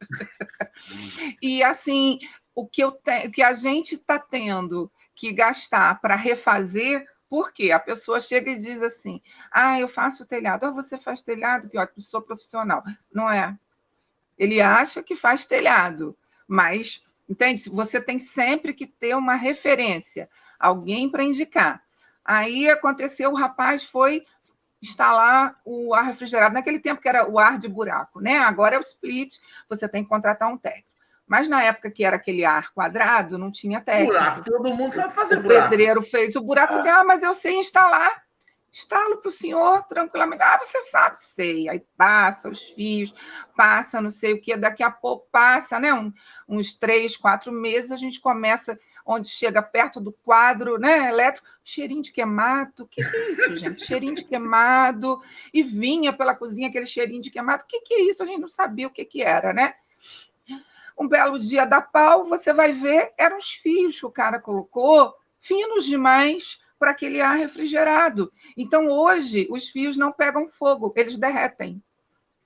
[1.39, 2.17] e assim,
[2.55, 7.05] o que, eu te, o que a gente está tendo que gastar para refazer
[7.35, 7.73] por quê?
[7.73, 9.21] A pessoa chega e diz assim:
[9.51, 10.65] ah, eu faço telhado.
[10.65, 11.67] Ah, você faz telhado?
[11.67, 12.81] Que ótimo, sou profissional.
[13.13, 13.57] Não é.
[14.37, 16.17] Ele acha que faz telhado,
[16.47, 17.69] mas Entende?
[17.71, 21.83] Você tem sempre que ter uma referência, alguém para indicar.
[22.23, 24.23] Aí aconteceu, o rapaz foi
[24.79, 28.37] instalar o ar refrigerado, naquele tempo que era o ar de buraco, né?
[28.37, 30.87] Agora é o split, você tem que contratar um técnico.
[31.27, 34.13] Mas na época que era aquele ar quadrado, não tinha técnico.
[34.13, 35.67] Buraco, todo mundo sabe fazer o buraco.
[35.67, 36.77] O pedreiro fez o buraco e ah.
[36.77, 38.25] disse, ah, mas eu sei instalar.
[38.71, 40.43] Instalo para o senhor tranquilamente.
[40.43, 41.69] Ah, você sabe, sei.
[41.69, 43.15] Aí passa os fios,
[43.55, 45.93] passa não sei o que, daqui a pouco passa, né?
[45.93, 46.11] Um,
[46.47, 52.01] uns três, quatro meses, a gente começa, onde chega perto do quadro né, elétrico, cheirinho
[52.01, 52.83] de queimado.
[52.83, 53.85] O que, que é isso, gente?
[53.85, 55.21] cheirinho de queimado.
[55.53, 57.63] E vinha pela cozinha aquele cheirinho de queimado.
[57.63, 58.23] O que, que é isso?
[58.23, 59.73] A gente não sabia o que, que era, né?
[60.97, 65.13] Um belo dia da pau, você vai ver, eram os fios que o cara colocou,
[65.39, 68.31] finos demais para aquele ar refrigerado.
[68.55, 71.81] Então, hoje, os fios não pegam fogo, eles derretem.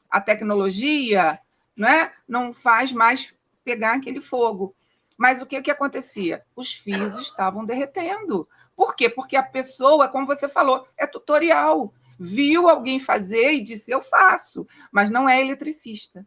[0.10, 1.40] A tecnologia
[1.78, 3.34] né, não faz mais
[3.64, 4.76] pegar aquele fogo.
[5.18, 6.44] Mas o que, que acontecia?
[6.56, 8.48] Os fios estavam derretendo.
[8.76, 9.10] Por quê?
[9.10, 11.94] Porque a pessoa, como você falou, é tutorial.
[12.18, 16.26] Viu alguém fazer e disse, eu faço, mas não é eletricista.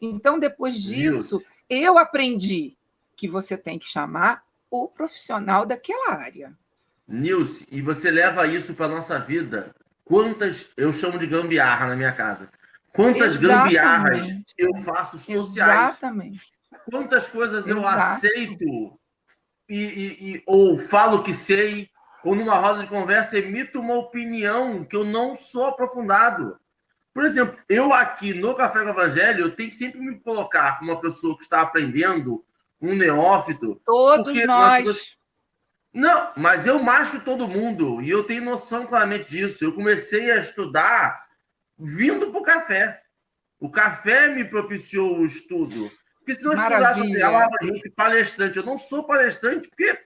[0.00, 1.51] Então, depois disso, Deus.
[1.68, 2.76] Eu aprendi
[3.16, 6.52] que você tem que chamar o profissional daquela área.
[7.06, 9.74] Nilce, e você leva isso para nossa vida.
[10.04, 12.50] Quantas, eu chamo de gambiarra na minha casa.
[12.92, 13.74] Quantas Exatamente.
[13.74, 15.90] gambiarras eu faço sociais?
[15.90, 16.52] Exatamente.
[16.90, 18.98] Quantas coisas eu aceito
[19.68, 21.88] e, e, e, ou falo que sei,
[22.24, 26.58] ou numa roda de conversa emito uma opinião que eu não sou aprofundado.
[27.12, 30.90] Por exemplo, eu aqui no Café com Evangelho, eu tenho que sempre me colocar como
[30.90, 32.44] uma pessoa que está aprendendo,
[32.80, 33.80] um neófito.
[33.84, 35.16] Todos nós.
[35.92, 39.62] Não, mas eu mais que todo mundo, e eu tenho noção claramente disso.
[39.62, 41.26] Eu comecei a estudar
[41.78, 43.02] vindo para o café.
[43.60, 45.90] O café me propiciou o estudo.
[46.18, 48.56] Porque se não estudasse social, gente, palestrante.
[48.56, 49.98] Eu não sou palestrante, porque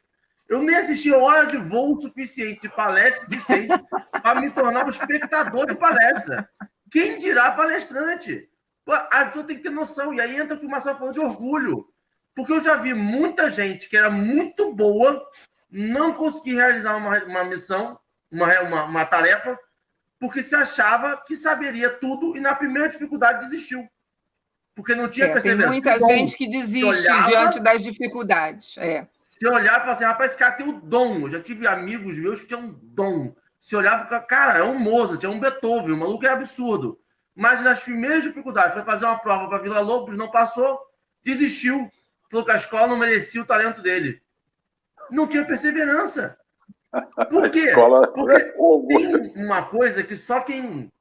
[0.49, 3.75] eu nem assisti hora de voo suficiente, de palestra suficiente,
[4.11, 6.49] para me tornar um espectador de palestra.
[6.91, 8.49] Quem dirá palestrante?
[8.87, 10.15] A pessoa tem que ter noção.
[10.15, 11.89] E aí entra o que o Marcelo falou de orgulho.
[12.35, 15.27] Porque eu já vi muita gente que era muito boa
[15.71, 17.99] não consegui realizar uma, uma missão,
[18.31, 19.59] uma, uma, uma tarefa,
[20.19, 23.87] porque se achava que saberia tudo e na primeira dificuldade desistiu.
[24.75, 25.73] Porque não tinha é, perseverança.
[25.73, 28.77] Tem muita gente que desiste olhava, diante das dificuldades.
[28.79, 29.07] É.
[29.25, 31.23] Se olhava e falava assim, rapaz, esse cara tem o dom.
[31.23, 33.35] Eu já tive amigos meus que tinham dom.
[33.67, 37.01] Se olhava e falava, cara, é um Mozart, é um Beethoven, o maluco é absurdo.
[37.35, 40.79] Mas nas primeiras dificuldades, foi fazer uma prova para Vila Lobos, não passou,
[41.25, 41.91] desistiu.
[42.31, 44.23] Falou que a escola não merecia o talento dele
[45.11, 46.39] não tinha perseverança.
[47.31, 47.73] Por quê?
[48.15, 48.53] Porque é
[48.89, 50.93] tem uma coisa que só quem,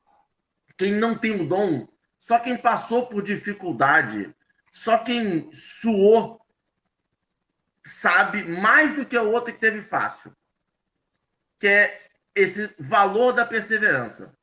[0.78, 4.34] quem não tem o dom, só quem passou por dificuldade,
[4.71, 6.41] só quem suou,
[7.86, 10.36] sabe mais do que o outro que teve fácil.
[11.60, 12.05] Que é
[12.36, 14.36] esse valor da perseverança.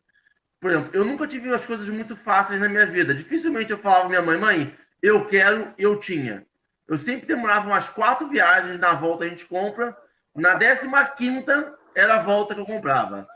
[0.58, 3.14] Por exemplo, eu nunca tive as coisas muito fáceis na minha vida.
[3.14, 6.46] Dificilmente eu falava minha mãe, mãe, eu quero, eu tinha.
[6.88, 9.96] Eu sempre demorava umas quatro viagens, na volta a gente compra.
[10.34, 13.28] Na décima quinta era a volta que eu comprava,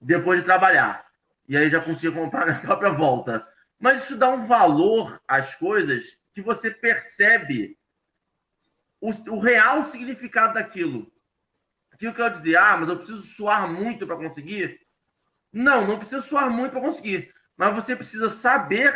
[0.00, 1.06] depois de trabalhar.
[1.48, 3.46] E aí já conseguia comprar minha própria volta.
[3.78, 7.78] Mas isso dá um valor às coisas que você percebe
[9.00, 11.12] o, o real significado daquilo.
[11.98, 14.80] Que eu dizia, ah, mas eu preciso suar muito para conseguir.
[15.52, 17.32] Não, não precisa suar muito para conseguir.
[17.56, 18.92] Mas você precisa saber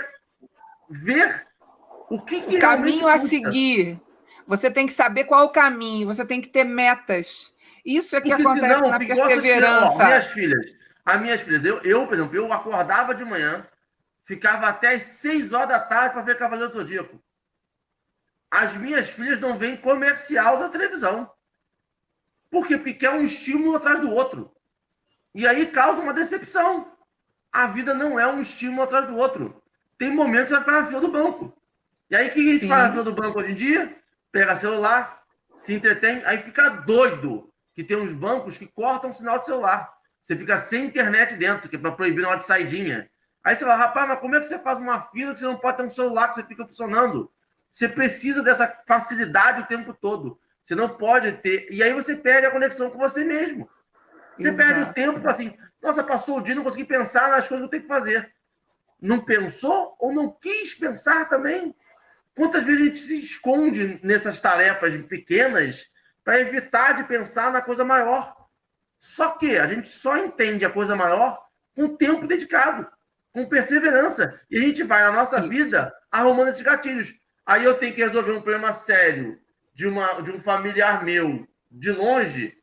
[0.91, 1.47] ver
[2.11, 4.01] o que, que o caminho a seguir.
[4.47, 7.55] Você tem que saber qual é o caminho, você tem que ter metas.
[7.85, 9.93] Isso é que Porque acontece senão, na perseverança.
[9.93, 10.67] Ó, minhas filhas,
[11.05, 13.67] as minhas filhas, eu, eu, por exemplo, eu acordava de manhã,
[14.25, 17.23] ficava até as 6 horas da tarde para ver Cavaleiro do Zodíaco.
[18.51, 21.31] As minhas filhas não veem comercial da televisão.
[22.51, 22.77] Por quê?
[22.77, 24.51] Porque é um estímulo atrás do outro.
[25.35, 26.93] E aí causa uma decepção.
[27.53, 29.63] A vida não é um estímulo atrás do outro.
[29.97, 31.57] Tem momentos que você vai ficar na fila do banco.
[32.11, 32.69] E aí, o que a gente Sim.
[32.69, 33.97] faz na do banco hoje em dia?
[34.33, 35.23] Pega celular,
[35.57, 37.53] se entretém, aí fica doido.
[37.73, 39.93] Que tem uns bancos que cortam o sinal de celular.
[40.21, 43.09] Você fica sem internet dentro, que é para proibir na hora de saidinha.
[43.45, 45.57] Aí você fala, rapaz, mas como é que você faz uma fila que você não
[45.57, 47.31] pode ter um celular que você fica funcionando?
[47.71, 50.39] Você precisa dessa facilidade o tempo todo.
[50.65, 51.69] Você não pode ter.
[51.71, 53.69] E aí você perde a conexão com você mesmo.
[54.37, 54.57] Você Exato.
[54.57, 57.67] perde o tempo para assim, nossa, passou o dia, não consegui pensar nas coisas que
[57.67, 58.33] eu tenho que fazer.
[59.01, 61.75] Não pensou ou não quis pensar também?
[62.37, 65.87] Quantas vezes a gente se esconde nessas tarefas pequenas
[66.23, 68.37] para evitar de pensar na coisa maior?
[68.99, 71.43] Só que a gente só entende a coisa maior
[71.75, 72.87] com tempo dedicado,
[73.33, 74.39] com perseverança.
[74.51, 77.15] E a gente vai na nossa vida arrumando esses gatilhos.
[77.47, 79.40] aí eu tenho que resolver um problema sério
[79.81, 82.55] de, uma, de um familiar meu de longe,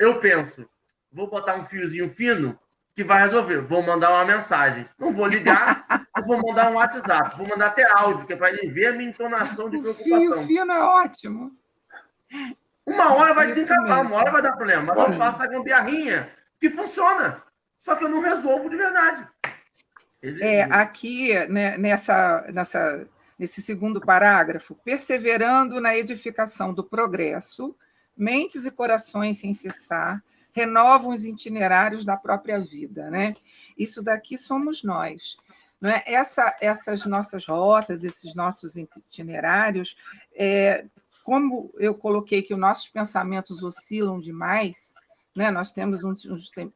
[0.00, 0.68] eu penso,
[1.12, 2.58] vou botar um fiozinho fino
[2.92, 3.60] que vai resolver.
[3.60, 4.84] Vou mandar uma mensagem.
[4.98, 5.86] Não vou ligar,
[6.26, 7.38] vou mandar um WhatsApp.
[7.38, 10.38] Vou mandar até áudio, que é para ele ver a minha entonação de preocupação.
[10.38, 11.56] Fio fino é ótimo.
[12.84, 14.82] Uma hora vai desencavar, uma hora vai dar problema.
[14.82, 17.44] Mas eu faço a gambiarrinha que funciona.
[17.78, 19.28] Só que eu não resolvo de verdade.
[20.20, 20.42] Ele...
[20.42, 23.06] É, aqui, né, nessa, nessa,
[23.38, 27.76] nesse segundo parágrafo, perseverando na edificação do progresso,
[28.16, 30.22] mentes e corações sem cessar,
[30.52, 33.36] renovam os itinerários da própria vida, né?
[33.76, 35.36] Isso daqui somos nós.
[35.78, 36.02] Não é?
[36.06, 39.94] Essa, essas nossas rotas, esses nossos itinerários,
[40.34, 40.86] é,
[41.22, 44.94] como eu coloquei que os nossos pensamentos oscilam demais,
[45.34, 45.50] né?
[45.50, 46.14] nós temos um,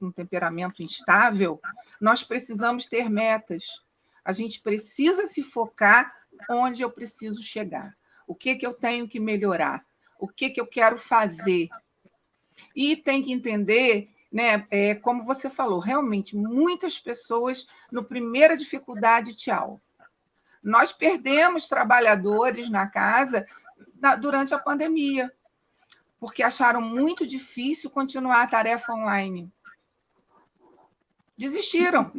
[0.02, 1.58] um temperamento instável,
[1.98, 3.82] nós precisamos ter metas.
[4.22, 6.14] A gente precisa se focar
[6.48, 7.96] onde eu preciso chegar.
[8.26, 9.84] O que, que eu tenho que melhorar?
[10.18, 11.68] O que, que eu quero fazer?
[12.74, 19.34] E tem que entender, né, é, como você falou, realmente muitas pessoas, no primeira dificuldade,
[19.34, 19.80] tchau.
[20.62, 23.46] Nós perdemos trabalhadores na casa
[23.98, 25.32] na, durante a pandemia,
[26.18, 29.50] porque acharam muito difícil continuar a tarefa online.
[31.36, 32.12] Desistiram.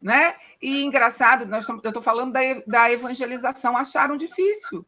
[0.00, 0.34] Né?
[0.60, 4.86] E engraçado, nós eu estou falando da, da evangelização, acharam difícil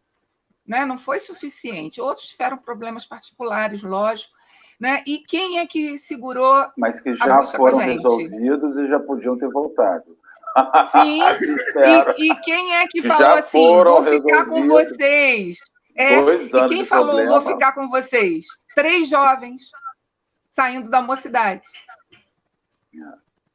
[0.69, 0.85] né?
[0.85, 2.01] não foi suficiente.
[2.01, 4.37] Outros tiveram problemas particulares, lógico.
[4.79, 5.03] Né?
[5.07, 6.69] E quem é que segurou.
[6.77, 10.17] Mas que já foram resolvidos e já podiam ter voltado.
[10.93, 11.21] Sim,
[12.19, 15.59] e, e, quem é que falou assim: vou ficar com vocês?
[15.97, 17.41] É, e quem falou: problema.
[17.41, 18.47] vou ficar com vocês?
[18.75, 19.71] Três jovens
[20.51, 21.63] saindo da mocidade.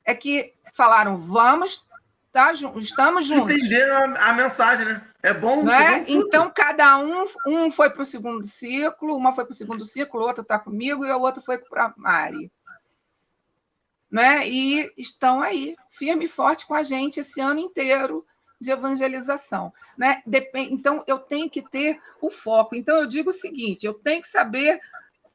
[0.06, 1.86] É que falaram: vamos,
[2.32, 3.56] tá, estamos juntos.
[3.56, 5.02] Entenderam a, a mensagem, né?
[5.22, 5.64] É bom.
[5.64, 6.04] Né?
[6.08, 10.20] Então, cada um, um foi para o segundo ciclo, uma foi para o segundo ciclo,
[10.20, 12.52] o outro está comigo e o outro foi para a Mari.
[14.12, 14.48] Né?
[14.48, 18.26] E estão aí, firme e forte com a gente esse ano inteiro
[18.60, 19.74] de evangelização.
[19.98, 20.22] Né?
[20.70, 22.76] Então, eu tenho que ter o foco.
[22.76, 24.80] Então, eu digo o seguinte: eu tenho que saber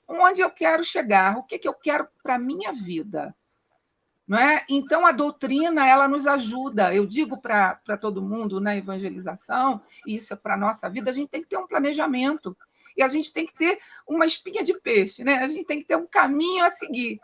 [0.07, 3.35] onde eu quero chegar, o que, que eu quero para a minha vida.
[4.29, 4.63] Não é?
[4.69, 6.95] Então, a doutrina ela nos ajuda.
[6.95, 11.15] Eu digo para todo mundo na evangelização, e isso é para a nossa vida, a
[11.15, 12.55] gente tem que ter um planejamento.
[12.95, 15.39] E a gente tem que ter uma espinha de peixe, né?
[15.39, 17.19] a gente tem que ter um caminho a seguir.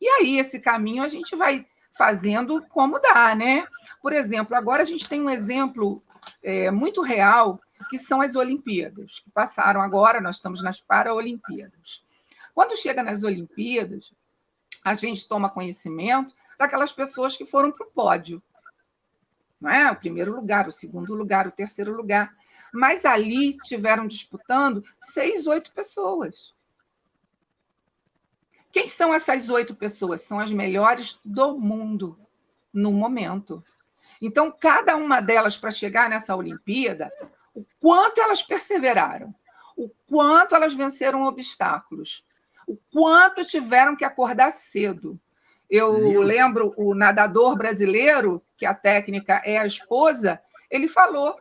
[0.00, 1.66] E aí, esse caminho a gente vai
[1.96, 3.34] fazendo como dá.
[3.34, 3.66] Né?
[4.00, 6.00] Por exemplo, agora a gente tem um exemplo
[6.42, 12.04] é, muito real, que são as Olimpíadas, que passaram agora, nós estamos nas Paralimpíadas.
[12.54, 14.12] Quando chega nas Olimpíadas,
[14.86, 18.40] a gente toma conhecimento daquelas pessoas que foram para o pódio.
[19.60, 19.90] Não é?
[19.90, 22.32] O primeiro lugar, o segundo lugar, o terceiro lugar.
[22.72, 26.54] Mas ali tiveram disputando seis, oito pessoas.
[28.70, 30.20] Quem são essas oito pessoas?
[30.20, 32.16] São as melhores do mundo
[32.72, 33.64] no momento.
[34.22, 37.12] Então, cada uma delas, para chegar nessa Olimpíada,
[37.52, 39.34] o quanto elas perseveraram,
[39.76, 42.24] o quanto elas venceram obstáculos,
[42.66, 45.18] o quanto tiveram que acordar cedo.
[45.68, 50.40] Eu lembro o nadador brasileiro, que a técnica é a esposa,
[50.70, 51.36] ele falou: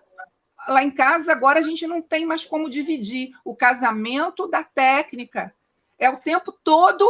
[0.68, 5.54] lá em casa agora a gente não tem mais como dividir o casamento da técnica.
[5.98, 7.06] É o tempo todo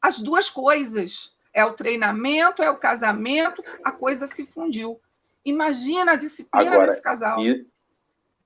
[0.00, 1.34] as duas coisas.
[1.52, 5.00] É o treinamento, é o casamento, a coisa se fundiu.
[5.44, 7.40] Imagina a disciplina agora, desse casal.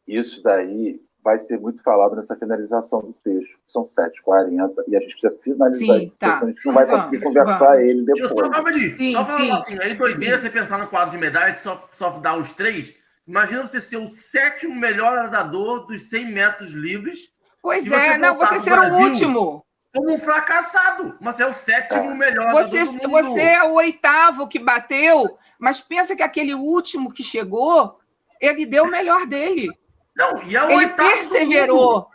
[0.07, 3.59] Isso daí vai ser muito falado nessa finalização do texto.
[3.67, 6.41] São 7h40 e a gente precisa finalizar sim, tá.
[6.41, 7.83] a gente não vai vamos, conseguir conversar vamos.
[7.83, 8.21] ele depois.
[8.21, 11.61] Eu só, de, sim, só falar assim, aí doideira você pensar no quadro de medalhas,
[11.61, 12.95] só, só dar os três.
[13.27, 17.31] Imagina você ser o sétimo melhor nadador dos 100 metros livres.
[17.63, 19.65] Pois é, não, você ser o último.
[19.95, 22.15] Como um fracassado, mas é o sétimo é.
[22.15, 23.31] melhor você, nadador do mundo.
[23.31, 27.99] Você é o oitavo que bateu, mas pensa que aquele último que chegou,
[28.39, 29.71] ele deu o melhor dele.
[30.17, 32.09] Não, e é o ele perseverou.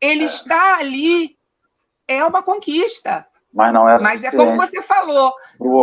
[0.00, 0.26] Ele é.
[0.26, 1.36] está ali.
[2.06, 3.26] É uma conquista.
[3.52, 5.34] Mas não é Mas é como você falou.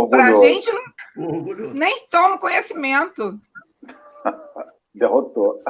[0.09, 0.69] Para a gente
[1.15, 3.39] não, nem toma conhecimento.
[4.93, 5.61] Derrotou.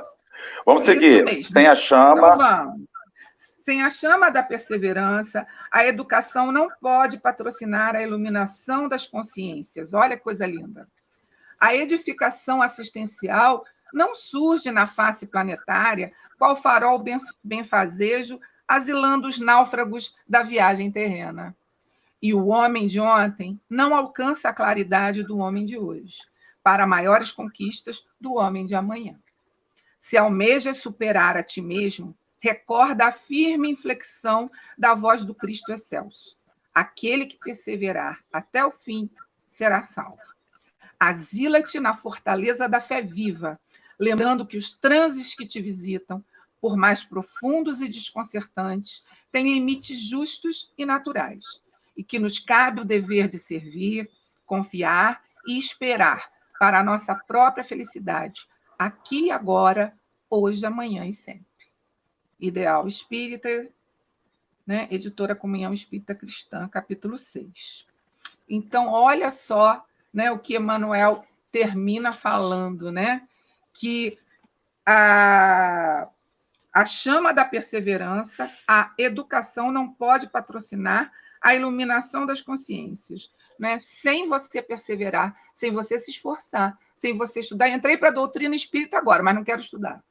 [0.65, 1.43] Vamos seguir.
[1.43, 2.17] Sem a chama.
[2.17, 2.87] Então, vamos.
[3.65, 9.93] Sem a chama da perseverança, a educação não pode patrocinar a iluminação das consciências.
[9.93, 10.87] Olha que coisa linda.
[11.59, 17.03] A edificação assistencial não surge na face planetária qual farol
[17.43, 21.55] benfazejo asilando os náufragos da viagem terrena.
[22.21, 26.17] E o homem de ontem não alcança a claridade do homem de hoje,
[26.63, 29.17] para maiores conquistas do homem de amanhã.
[29.97, 36.37] Se almejas superar a ti mesmo, recorda a firme inflexão da voz do Cristo excelso.
[36.73, 39.09] Aquele que perseverar até o fim
[39.49, 40.21] será salvo.
[40.99, 43.59] Asila-te na fortaleza da fé viva,
[43.99, 46.23] lembrando que os transes que te visitam,
[46.59, 51.61] por mais profundos e desconcertantes, têm limites justos e naturais,
[51.95, 54.09] e que nos cabe o dever de servir,
[54.45, 56.29] confiar e esperar
[56.59, 59.93] para a nossa própria felicidade, aqui agora,
[60.29, 61.45] hoje, amanhã e sempre.
[62.39, 63.69] Ideal Espírita,
[64.65, 64.87] né?
[64.91, 67.87] editora Comunhão Espírita Cristã, capítulo 6.
[68.49, 69.86] Então, olha só
[70.17, 73.21] né, o que Emmanuel termina falando, né?
[73.71, 74.17] que
[74.83, 76.07] a,
[76.73, 83.31] a chama da perseverança, a educação não pode patrocinar a iluminação das consciências.
[83.59, 83.77] Né?
[83.77, 87.69] Sem você perseverar, sem você se esforçar, sem você estudar.
[87.69, 90.03] Entrei para a doutrina espírita agora, mas não quero estudar.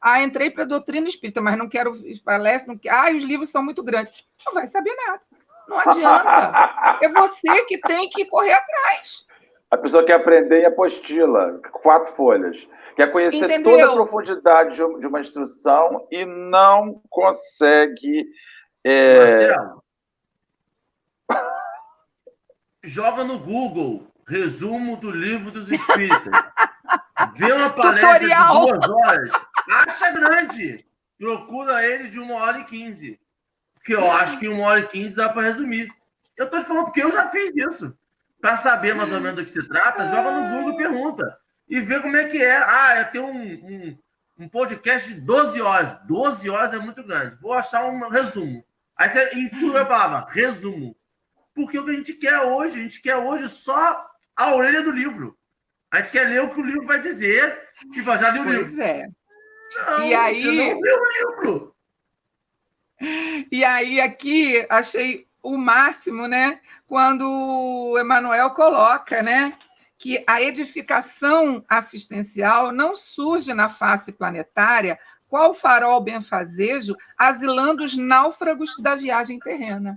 [0.00, 1.92] Ah, entrei para a doutrina espírita, mas não quero
[2.24, 2.74] palestra.
[2.74, 2.80] Não...
[2.90, 4.26] Ah, os livros são muito grandes.
[4.44, 5.22] Não vai saber nada.
[5.68, 6.98] Não adianta.
[7.00, 9.24] É você que tem que correr atrás.
[9.72, 12.68] A pessoa quer aprender em apostila, quatro folhas.
[12.94, 13.78] Quer conhecer Entendeu?
[13.78, 18.26] toda a profundidade de uma instrução e não consegue.
[18.84, 19.48] É...
[19.48, 19.82] Marcelo,
[22.84, 26.32] joga no Google resumo do livro dos Espíritos.
[27.34, 28.66] Vê uma palestra Tutorial.
[28.66, 29.32] de duas horas,
[29.70, 30.86] acha grande.
[31.18, 33.18] Procura ele de uma hora e quinze.
[33.72, 35.88] Porque eu acho que em uma hora e quinze dá para resumir.
[36.36, 37.96] Eu estou falando porque eu já fiz isso.
[38.42, 41.38] Para saber mais ou menos do que se trata, joga no Google e pergunta.
[41.68, 42.56] E vê como é que é.
[42.56, 43.98] Ah, é ter um, um,
[44.36, 45.96] um podcast de 12 horas.
[46.08, 47.38] 12 horas é muito grande.
[47.40, 48.64] Vou achar um resumo.
[48.96, 50.96] Aí você inclui a palavra resumo.
[51.54, 54.90] Porque o que a gente quer hoje, a gente quer hoje só a orelha do
[54.90, 55.38] livro.
[55.88, 57.62] A gente quer ler o que o livro vai dizer
[57.94, 58.74] e vai já ler o pois livro.
[58.74, 59.06] Pois é.
[59.76, 60.42] Não, e aí...
[60.42, 61.76] você não leu o livro.
[63.52, 66.60] E aí, aqui, achei o máximo, né?
[66.86, 69.56] Quando o Emanuel coloca, né?
[69.98, 78.76] Que a edificação assistencial não surge na face planetária qual farol benfazejo asilando os náufragos
[78.78, 79.96] da viagem terrena.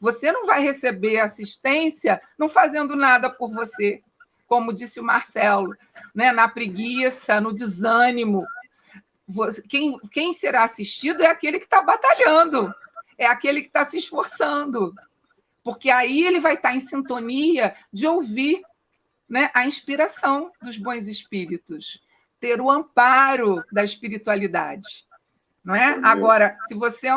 [0.00, 4.02] Você não vai receber assistência não fazendo nada por você,
[4.48, 5.76] como disse o Marcelo,
[6.12, 6.32] né?
[6.32, 8.44] na preguiça, no desânimo.
[9.68, 12.74] Quem, quem será assistido é aquele que está batalhando,
[13.18, 14.94] é aquele que está se esforçando,
[15.62, 18.62] porque aí ele vai estar tá em sintonia de ouvir
[19.28, 22.02] né, a inspiração dos bons espíritos,
[22.38, 25.06] ter o amparo da espiritualidade.
[25.64, 26.00] Não é?
[26.02, 27.08] Agora, se você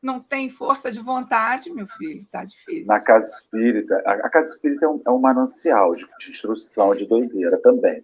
[0.00, 2.86] não tem força de vontade, meu filho, está difícil.
[2.86, 7.06] Na casa espírita, a, casa espírita é um, é um manancial de, de, instrução, de
[7.06, 8.02] doideira também.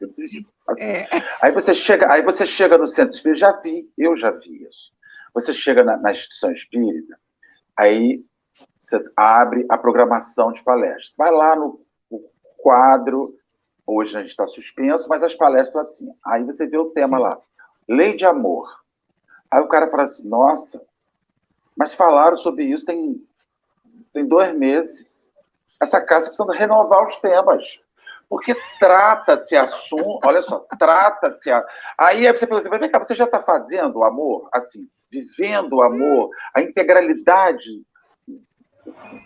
[0.78, 1.06] É.
[1.40, 4.92] Aí você chega, aí você chega no centro espírita, já vi, eu já vi isso.
[5.34, 7.18] Você chega na, na instituição espírita,
[7.76, 8.24] aí
[8.78, 11.12] você abre a programação de palestra.
[11.18, 12.20] Vai lá no, no
[12.58, 13.34] quadro,
[13.86, 16.18] hoje a gente está suspenso, mas as palestras estão assim.
[16.24, 17.22] Aí você vê o tema Sim.
[17.22, 17.40] lá,
[17.88, 18.68] lei de amor.
[19.50, 20.84] Aí o cara fala assim, nossa,
[21.76, 23.20] mas falaram sobre isso tem,
[24.12, 25.30] tem dois meses.
[25.80, 27.80] Essa casa precisa renovar os temas.
[28.28, 31.50] Porque trata-se assunto, olha só, trata-se.
[31.50, 31.64] A...
[31.98, 35.82] Aí você pensa assim, vem cá, você já está fazendo o amor, assim, vivendo o
[35.82, 37.70] amor, a integralidade.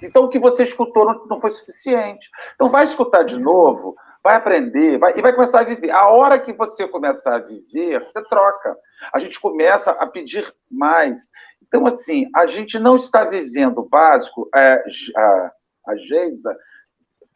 [0.03, 2.28] Então o que você escutou não, não foi suficiente.
[2.55, 5.91] Então vai escutar de novo, vai aprender vai, e vai começar a viver.
[5.91, 8.76] A hora que você começar a viver, você troca.
[9.12, 11.26] A gente começa a pedir mais.
[11.62, 14.49] Então, assim, a gente não está vivendo o básico.
[14.55, 14.82] É,
[15.16, 15.53] a,
[15.89, 16.57] a Geisa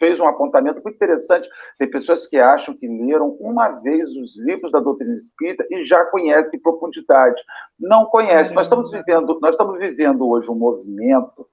[0.02, 1.48] fez um apontamento muito interessante.
[1.78, 6.04] Tem pessoas que acham que leram uma vez os livros da doutrina espírita e já
[6.06, 7.40] conhecem profundidade.
[7.78, 8.52] Não conhecem.
[8.56, 11.46] Nós estamos vivendo, nós estamos vivendo hoje um movimento,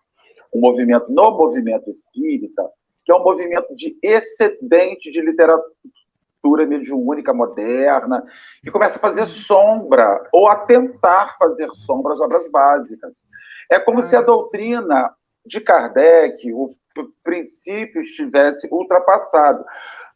[0.51, 2.67] um movimento no movimento espírita,
[3.05, 8.25] que é um movimento de excedente de literatura mediúnica moderna,
[8.63, 13.27] que começa a fazer sombra, ou a tentar fazer sombra às obras básicas.
[13.71, 15.13] É como se a doutrina
[15.45, 16.75] de Kardec, o
[17.23, 19.63] princípio, estivesse ultrapassado.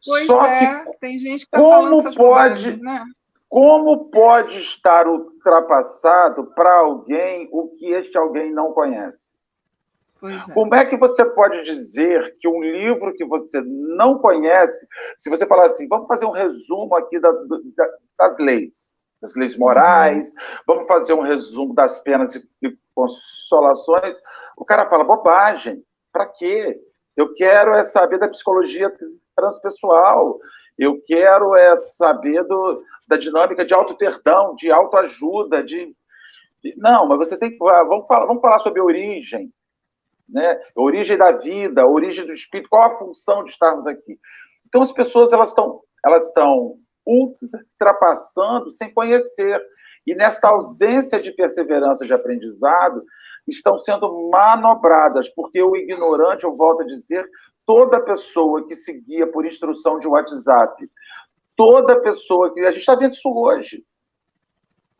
[0.04, 3.04] Pois Só é, que, tem gente que está falando essas pode, né?
[3.48, 9.32] Como pode estar ultrapassado para alguém o que este alguém não conhece?
[10.22, 10.52] É.
[10.52, 15.46] Como é que você pode dizer que um livro que você não conhece, se você
[15.46, 20.34] falar assim, vamos fazer um resumo aqui da, da, das leis, das leis morais, uhum.
[20.66, 24.16] vamos fazer um resumo das penas e, e consolações,
[24.56, 25.82] o cara fala, bobagem,
[26.14, 26.80] para quê?
[27.16, 28.94] Eu quero é saber da psicologia
[29.34, 30.38] transpessoal,
[30.78, 35.94] eu quero é saber do, da dinâmica de auto-perdão, de autoajuda, de,
[36.62, 36.76] de.
[36.76, 37.58] Não, mas você tem que.
[37.58, 39.52] Vamos falar, vamos falar sobre origem.
[40.28, 40.58] Né?
[40.74, 44.18] Origem da vida, origem do espírito, qual a função de estarmos aqui.
[44.66, 49.60] Então, as pessoas elas estão, elas estão ultrapassando sem conhecer.
[50.06, 53.04] E nesta ausência de perseverança de aprendizado,
[53.50, 57.28] estão sendo manobradas, porque o ignorante, eu volto a dizer,
[57.66, 60.90] toda pessoa que seguia por instrução de WhatsApp,
[61.56, 62.60] toda pessoa que.
[62.60, 63.84] A gente está vendo isso hoje.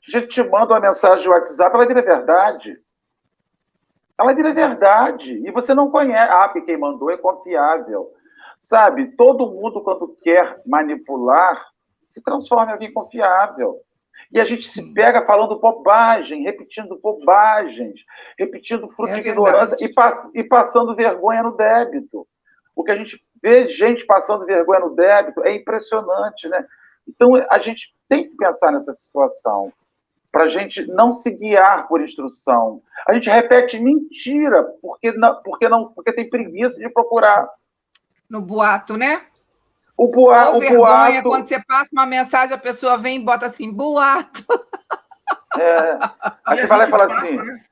[0.07, 2.79] A gente te manda uma mensagem de WhatsApp, ela vira verdade.
[4.19, 5.43] Ela vira verdade.
[5.47, 6.31] E você não conhece.
[6.31, 8.13] Ah, porque quem mandou é confiável.
[8.59, 9.17] Sabe?
[9.17, 11.65] Todo mundo, quando quer manipular,
[12.07, 13.81] se transforma em alguém confiável.
[14.35, 18.01] E a gente se pega falando bobagem, repetindo bobagens,
[18.37, 22.27] repetindo fruto é de ignorância e, pass e passando vergonha no débito.
[22.75, 26.67] O que a gente vê gente passando vergonha no débito é impressionante, né?
[27.07, 29.73] Então a gente tem que pensar nessa situação
[30.33, 32.83] para a gente não se guiar por instrução.
[33.07, 37.49] A gente repete mentira porque não, porque não, porque tem preguiça de procurar.
[38.29, 39.27] No boato, né?
[39.97, 41.29] O, boa, o vergonha, boato...
[41.29, 44.45] quando você passa uma mensagem, a pessoa vem e bota assim, boato.
[45.57, 45.99] É.
[46.45, 47.65] Aí você vai lá e fala assim, né?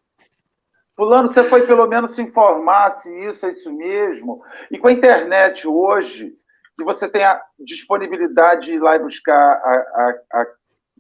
[0.97, 4.41] fulano, você foi pelo menos se informar se isso é isso mesmo.
[4.71, 6.33] E com a internet hoje,
[6.77, 10.47] que você tem a disponibilidade de ir lá e buscar a, a,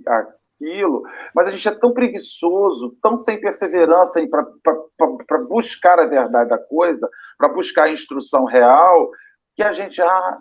[0.09, 0.27] a,
[0.63, 1.03] aquilo,
[1.35, 4.21] mas a gente é tão preguiçoso, tão sem perseverança
[5.27, 7.09] para buscar a verdade da coisa,
[7.39, 9.11] para buscar a instrução real,
[9.55, 10.39] que a gente, ah,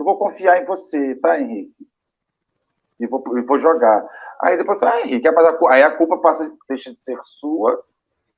[0.00, 1.86] eu vou confiar em você, tá, Henrique?
[2.98, 4.08] E vou, vou jogar.
[4.40, 5.32] Aí depois, ah, Henrique, a,
[5.68, 7.84] aí a culpa passa, deixa de ser sua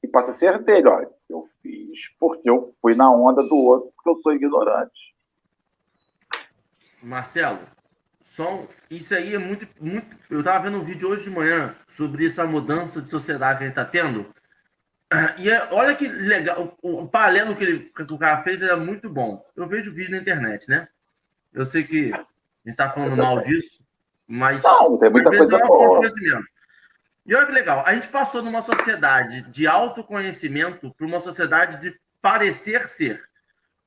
[0.02, 0.88] e passa a ser dele.
[0.88, 5.14] Olha, eu fiz porque eu fui na onda do outro, porque eu sou ignorante.
[7.00, 7.60] Marcelo,
[8.22, 10.16] só, isso aí é muito, muito.
[10.28, 13.66] Eu estava vendo um vídeo hoje de manhã sobre essa mudança de sociedade que a
[13.68, 14.26] gente está tendo.
[15.38, 18.78] E é, olha que legal, o, o paralelo que, ele, que o cara fez era
[18.78, 19.44] muito bom.
[19.54, 20.88] Eu vejo vídeo na internet, né?
[21.52, 22.26] Eu sei que a gente
[22.66, 23.84] está falando mal disso,
[24.26, 24.62] mas.
[24.62, 26.00] Não, tem muita coisa é boa.
[27.24, 31.96] E olha que legal, a gente passou numa sociedade de autoconhecimento para uma sociedade de
[32.20, 33.22] parecer ser.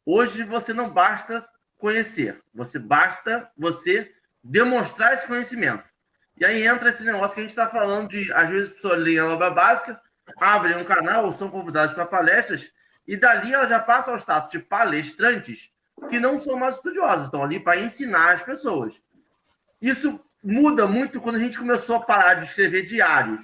[0.06, 1.46] Hoje você não basta
[1.78, 4.10] conhecer, você basta você
[4.42, 5.84] demonstrar esse conhecimento.
[6.38, 9.20] E aí entra esse negócio que a gente está falando de, às vezes, pessoas leem
[9.20, 10.00] a obra básica,
[10.40, 12.72] abrem um canal ou são convidados para palestras,
[13.08, 15.72] e dali ela já passa ao status de palestrantes
[16.10, 19.02] que não são mais estudiosos, estão ali para ensinar as pessoas.
[19.82, 23.44] Isso muda muito quando a gente começou a parar de escrever diários,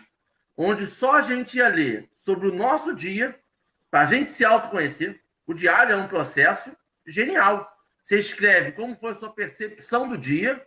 [0.55, 3.39] onde só a gente ia ler sobre o nosso dia,
[3.89, 5.19] para a gente se autoconhecer.
[5.47, 6.75] O diário é um processo
[7.05, 7.69] genial.
[8.01, 10.65] Você escreve como foi a sua percepção do dia,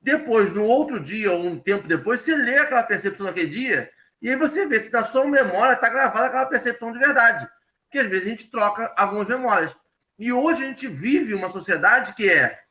[0.00, 4.28] depois, no outro dia ou um tempo depois, você lê aquela percepção daquele dia, e
[4.28, 7.48] aí você vê se da sua memória está gravada aquela percepção de verdade.
[7.84, 9.74] Porque às vezes a gente troca algumas memórias.
[10.18, 12.62] E hoje a gente vive uma sociedade que é: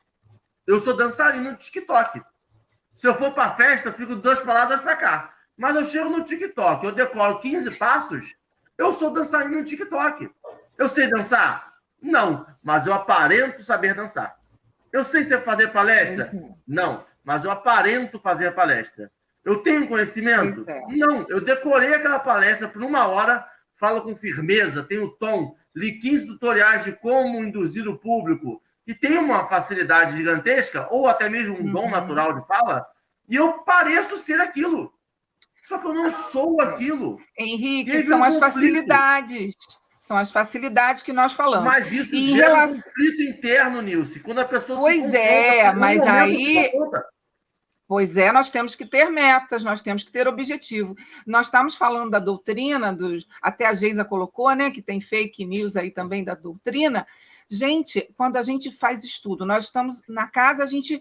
[0.66, 2.22] eu sou dançarino no TikTok.
[2.94, 5.34] Se eu for para festa, eu fico duas palavras para cá.
[5.56, 8.34] Mas eu chego no TikTok, eu decoro 15 passos,
[8.76, 10.30] eu sou dançarino no TikTok.
[10.76, 11.74] Eu sei dançar?
[12.02, 14.36] Não, mas eu aparento saber dançar.
[14.92, 16.30] Eu sei fazer palestra?
[16.66, 19.10] Não, mas eu aparento fazer palestra.
[19.44, 20.64] Eu tenho conhecimento?
[20.68, 20.82] É.
[20.88, 26.26] Não, eu decorei aquela palestra por uma hora, falo com firmeza, tenho tom, li 15
[26.26, 31.72] tutoriais de como induzir o público e tenho uma facilidade gigantesca, ou até mesmo um
[31.72, 31.90] dom uhum.
[31.90, 32.86] natural de fala,
[33.28, 34.92] e eu pareço ser aquilo.
[35.62, 37.18] Só que eu não sou aquilo.
[37.38, 38.52] Henrique, são as conflito.
[38.52, 39.54] facilidades.
[39.98, 41.64] São as facilidades que nós falamos.
[41.64, 42.76] Mas isso e gera relação...
[42.76, 44.20] um conflito interno, Nilce.
[44.20, 46.70] Quando a pessoa pois se Pois é, mas aí.
[47.86, 50.96] Pois é, nós temos que ter metas, nós temos que ter objetivo.
[51.26, 55.76] Nós estamos falando da doutrina, dos, até a Geisa colocou, né, que tem fake news
[55.76, 57.06] aí também da doutrina.
[57.48, 61.00] Gente, quando a gente faz estudo, nós estamos na casa, a gente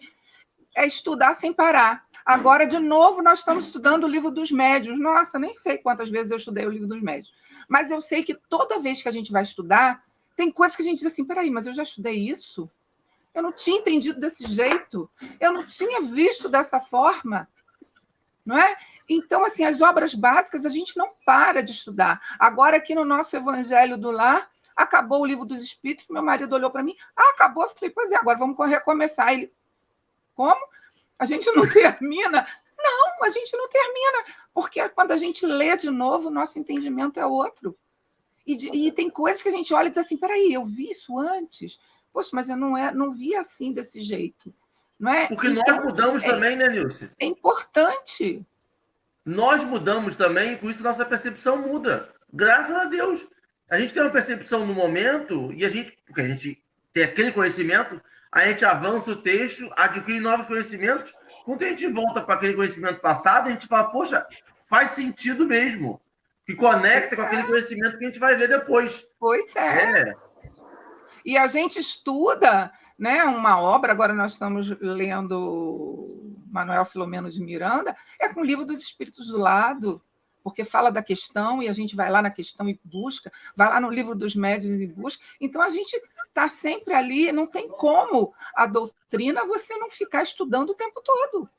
[0.76, 2.06] é estudar sem parar.
[2.26, 5.00] Agora, de novo, nós estamos estudando o livro dos médios.
[5.00, 7.34] Nossa, nem sei quantas vezes eu estudei o livro dos médios.
[7.68, 10.04] Mas eu sei que toda vez que a gente vai estudar,
[10.36, 12.70] tem coisas que a gente diz assim: peraí, mas eu já estudei isso?
[13.34, 15.10] Eu não tinha entendido desse jeito.
[15.40, 17.48] Eu não tinha visto dessa forma.
[18.46, 18.76] Não é?
[19.10, 22.22] Então, assim, as obras básicas a gente não para de estudar.
[22.38, 26.72] Agora, aqui no nosso Evangelho do Lar, acabou o livro dos Espíritos, meu marido olhou
[26.72, 27.64] para mim, ah, acabou.
[27.64, 29.34] Eu falei, pois é, agora vamos recomeçar.
[29.34, 29.52] Ele,
[30.36, 30.66] como?
[31.18, 32.48] A gente não termina?
[32.78, 37.20] Não, a gente não termina, porque quando a gente lê de novo, o nosso entendimento
[37.20, 37.78] é outro.
[38.46, 41.18] E, e tem coisas que a gente olha e diz assim: peraí, eu vi isso
[41.18, 41.80] antes?
[42.14, 44.54] Poxa, mas eu não, é, não vi assim desse jeito.
[45.00, 45.28] Não é?
[45.28, 47.10] Porque então, nós mudamos é, também, né, Nilce?
[47.20, 48.46] É importante.
[49.26, 52.10] Nós mudamos também, por isso nossa percepção muda.
[52.32, 53.26] Graças a Deus.
[53.70, 56.62] A gente tem uma percepção no momento e a gente, porque a gente
[56.94, 58.00] tem aquele conhecimento,
[58.32, 61.14] a gente avança o texto, adquire novos conhecimentos.
[61.46, 64.26] Quando a gente volta para aquele conhecimento passado, a gente fala, poxa,
[64.68, 66.00] faz sentido mesmo.
[66.46, 67.26] Que conecta pois com é.
[67.28, 69.08] aquele conhecimento que a gente vai ver depois.
[69.20, 70.10] Pois é.
[70.10, 70.14] é.
[71.26, 77.96] E a gente estuda né, uma obra, agora nós estamos lendo Manuel Filomeno de Miranda,
[78.20, 80.02] é com o livro dos Espíritos do lado,
[80.44, 83.80] porque fala da questão e a gente vai lá na questão e busca, vai lá
[83.80, 85.24] no livro dos médios e busca.
[85.40, 90.72] Então a gente está sempre ali, não tem como a doutrina você não ficar estudando
[90.72, 91.50] o tempo todo.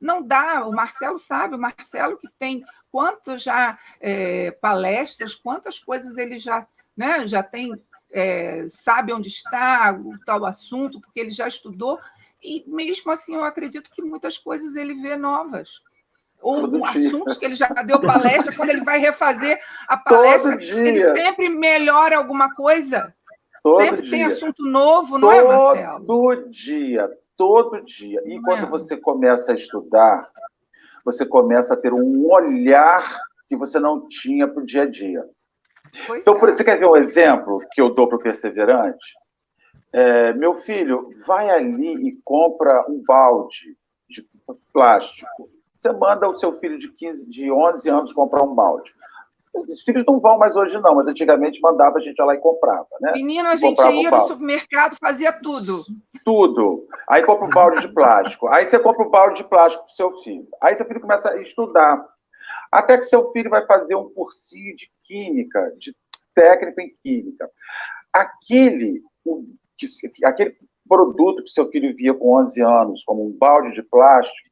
[0.00, 2.62] Não dá, o Marcelo sabe, o Marcelo que tem
[2.92, 6.66] quantas já é, palestras, quantas coisas ele já,
[6.96, 7.80] né, já tem
[8.14, 11.98] é, sabe onde está o tal assunto, porque ele já estudou,
[12.40, 15.82] e mesmo assim eu acredito que muitas coisas ele vê novas.
[16.40, 19.58] Ou assuntos que ele já deu palestra, quando ele vai refazer
[19.88, 23.12] a palestra, ele sempre melhora alguma coisa.
[23.62, 24.10] Todo sempre dia.
[24.10, 26.04] tem assunto novo, não todo é, Marcelo?
[26.04, 28.22] Todo dia, todo dia.
[28.26, 28.68] E não quando é.
[28.68, 30.30] você começa a estudar,
[31.02, 35.24] você começa a ter um olhar que você não tinha para o dia a dia.
[36.06, 36.54] Pois então, é.
[36.54, 39.04] você quer ver um exemplo que eu dou para o perseverante?
[39.92, 43.76] É, meu filho, vai ali e compra um balde
[44.08, 44.26] de
[44.72, 45.48] plástico.
[45.76, 48.92] Você manda o seu filho de 15, de 11 anos comprar um balde.
[49.68, 52.38] Os filhos não vão mais hoje, não, mas antigamente mandava a gente ir lá e
[52.38, 53.12] comprava, né?
[53.12, 55.84] Menino, a gente ia no supermercado, fazia tudo.
[56.24, 56.88] Tudo.
[57.08, 58.48] Aí compra um balde de plástico.
[58.48, 60.48] Aí você compra um balde de plástico para o seu filho.
[60.60, 62.04] Aí seu filho começa a estudar.
[62.70, 65.94] Até que seu filho vai fazer um cursinho de química, de
[66.34, 67.50] técnico em química.
[68.12, 69.02] Aquele,
[70.24, 70.56] aquele
[70.88, 74.50] produto que seu filho via com 11 anos, como um balde de plástico,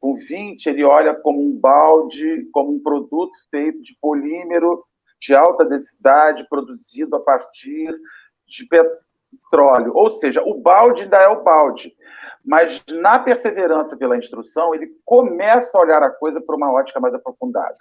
[0.00, 4.84] com 20 ele olha como um balde, como um produto feito de polímero
[5.18, 7.90] de alta densidade, produzido a partir
[8.46, 8.66] de
[9.42, 9.92] petróleo.
[9.94, 11.94] Ou seja, o balde ainda é o balde,
[12.44, 17.14] mas na perseverança pela instrução, ele começa a olhar a coisa por uma ótica mais
[17.14, 17.76] aprofundada.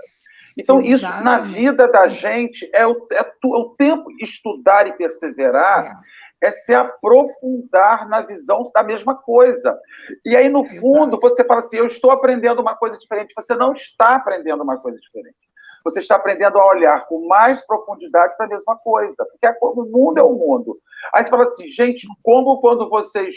[0.58, 0.94] Então, Exatamente.
[0.94, 6.02] isso na vida da gente é o, é, é o tempo estudar e perseverar.
[6.42, 6.48] É.
[6.48, 6.52] é.
[6.52, 9.78] se aprofundar na visão da mesma coisa.
[10.24, 11.22] E aí, no fundo, Exato.
[11.22, 13.34] você fala assim: eu estou aprendendo uma coisa diferente.
[13.36, 15.36] Você não está aprendendo uma coisa diferente.
[15.84, 19.26] Você está aprendendo a olhar com mais profundidade para a mesma coisa.
[19.26, 20.78] Porque o mundo é o mundo.
[21.14, 23.30] Aí você fala assim, gente, como quando você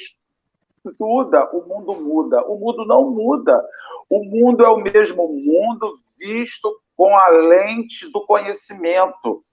[0.84, 2.42] estuda, o mundo muda.
[2.47, 3.62] O mundo não muda.
[4.09, 9.44] O mundo é o mesmo mundo visto com a lente do conhecimento,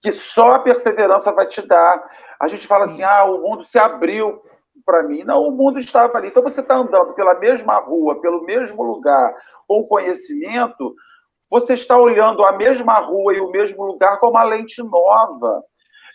[0.00, 2.02] que só a perseverança vai te dar.
[2.38, 4.40] A gente fala assim: ah, o mundo se abriu
[4.84, 5.24] para mim.
[5.24, 6.28] Não, o mundo estava ali.
[6.28, 9.34] Então você está andando pela mesma rua, pelo mesmo lugar,
[9.66, 10.94] com conhecimento,
[11.50, 15.62] você está olhando a mesma rua e o mesmo lugar com uma lente nova.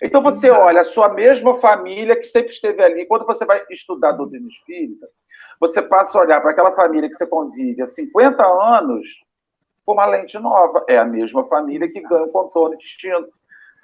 [0.01, 3.05] Então você olha a sua mesma família que sempre esteve ali.
[3.05, 5.07] Quando você vai estudar doutrina espírita,
[5.59, 9.07] você passa a olhar para aquela família que você convive há 50 anos
[9.85, 10.83] com uma lente nova.
[10.87, 13.29] É a mesma família que ganha o contorno distinto.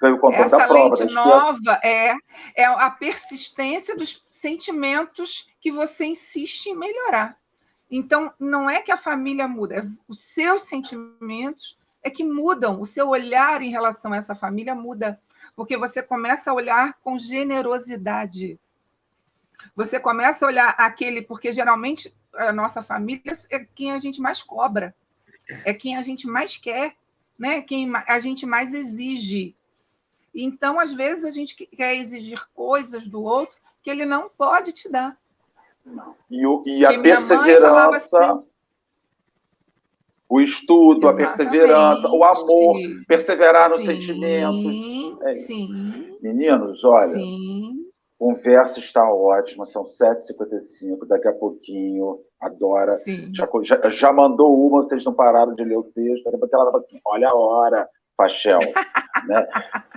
[0.00, 0.82] Ganha o contorno Essa da prova.
[0.82, 2.14] lente nova é,
[2.56, 7.36] é a persistência dos sentimentos que você insiste em melhorar.
[7.92, 12.86] Então, não é que a família muda, é os seus sentimentos é que mudam, o
[12.86, 15.20] seu olhar em relação a essa família muda,
[15.54, 18.58] porque você começa a olhar com generosidade.
[19.76, 24.42] Você começa a olhar aquele, porque geralmente a nossa família é quem a gente mais
[24.42, 24.92] cobra
[25.64, 26.96] é quem a gente mais quer,
[27.38, 27.60] né?
[27.62, 29.54] quem a gente mais exige.
[30.34, 34.88] Então, às vezes, a gente quer exigir coisas do outro que ele não pode te
[34.88, 35.18] dar.
[36.30, 38.42] E, o, e a perseverança, assim,
[40.28, 42.76] o estudo, a perseverança, o amor,
[43.06, 45.22] perseverar nos sim, sentimentos.
[45.22, 46.18] É sim.
[46.22, 47.86] Meninos, olha, sim.
[48.18, 52.98] conversa está ótima, são 7h55, daqui a pouquinho Adora.
[53.32, 56.24] Já, já, já, mandou uma, vocês não pararam de ler o texto.
[56.24, 58.60] Porque ela estava assim: olha a hora, Pachel.
[59.26, 59.48] né?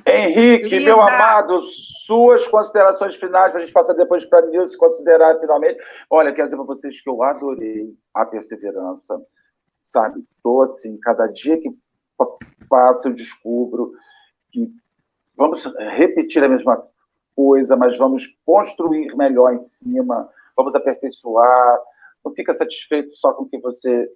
[0.07, 0.86] Henrique, Linda.
[0.86, 1.61] meu amado,
[2.05, 5.80] suas considerações finais, para a gente passar depois para mim se considerar finalmente.
[6.09, 9.20] Olha, quero dizer para vocês que eu adorei a perseverança,
[9.84, 10.24] sabe?
[10.36, 11.70] Estou assim, cada dia que
[12.70, 13.93] passa eu descubro
[14.51, 14.72] que
[15.36, 16.84] vamos repetir a mesma
[17.36, 21.80] coisa, mas vamos construir melhor em cima, vamos aperfeiçoar,
[22.26, 24.09] não fica satisfeito só com o que você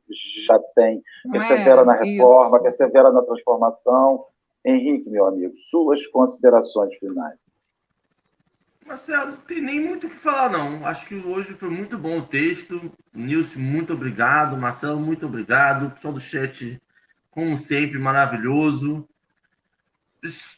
[0.45, 1.01] já tem.
[1.32, 2.64] Persevera é, na reforma, isso.
[2.64, 4.26] persevera na transformação.
[4.66, 7.38] Henrique, meu amigo, suas considerações finais.
[8.86, 10.86] Marcelo, não tem nem muito o que falar, não.
[10.86, 12.91] Acho que hoje foi muito bom o texto.
[13.14, 14.57] Nilce, muito obrigado.
[14.57, 15.86] Marcelo, muito obrigado.
[15.86, 16.82] O pessoal do chat,
[17.30, 19.07] como sempre, maravilhoso.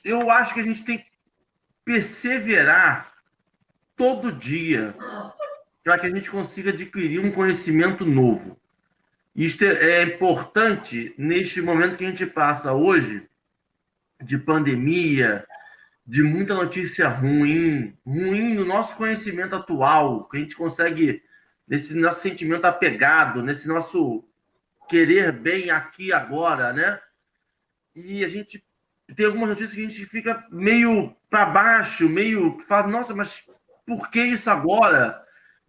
[0.05, 1.11] Eu acho que a gente tem que
[1.83, 3.11] perseverar
[3.97, 4.95] todo dia
[5.83, 8.59] para que a gente consiga adquirir um conhecimento novo.
[9.35, 13.27] Isto é, é importante neste momento que a gente passa hoje
[14.21, 15.45] de pandemia,
[16.05, 21.23] de muita notícia ruim, ruim no nosso conhecimento atual, que a gente consegue,
[21.67, 24.23] nesse nosso sentimento apegado, nesse nosso
[24.89, 26.99] querer bem aqui agora, né?
[27.95, 28.61] E a gente
[29.15, 33.49] tem algumas notícias que a gente fica meio para baixo, meio fala, nossa, mas
[33.85, 35.21] por que isso agora?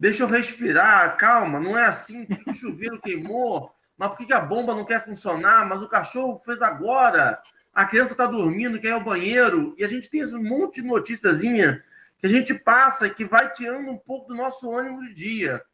[0.02, 4.74] Deixa eu respirar, calma, não é assim, o chuveiro queimou, mas por que a bomba
[4.74, 5.64] não quer funcionar?
[5.64, 7.40] Mas o cachorro fez agora
[7.72, 10.88] a criança está dormindo, quer ir ao banheiro, e a gente tem um monte de
[10.88, 11.84] noticiazinha
[12.18, 15.64] que a gente passa e que vai tirando um pouco do nosso ânimo de dia.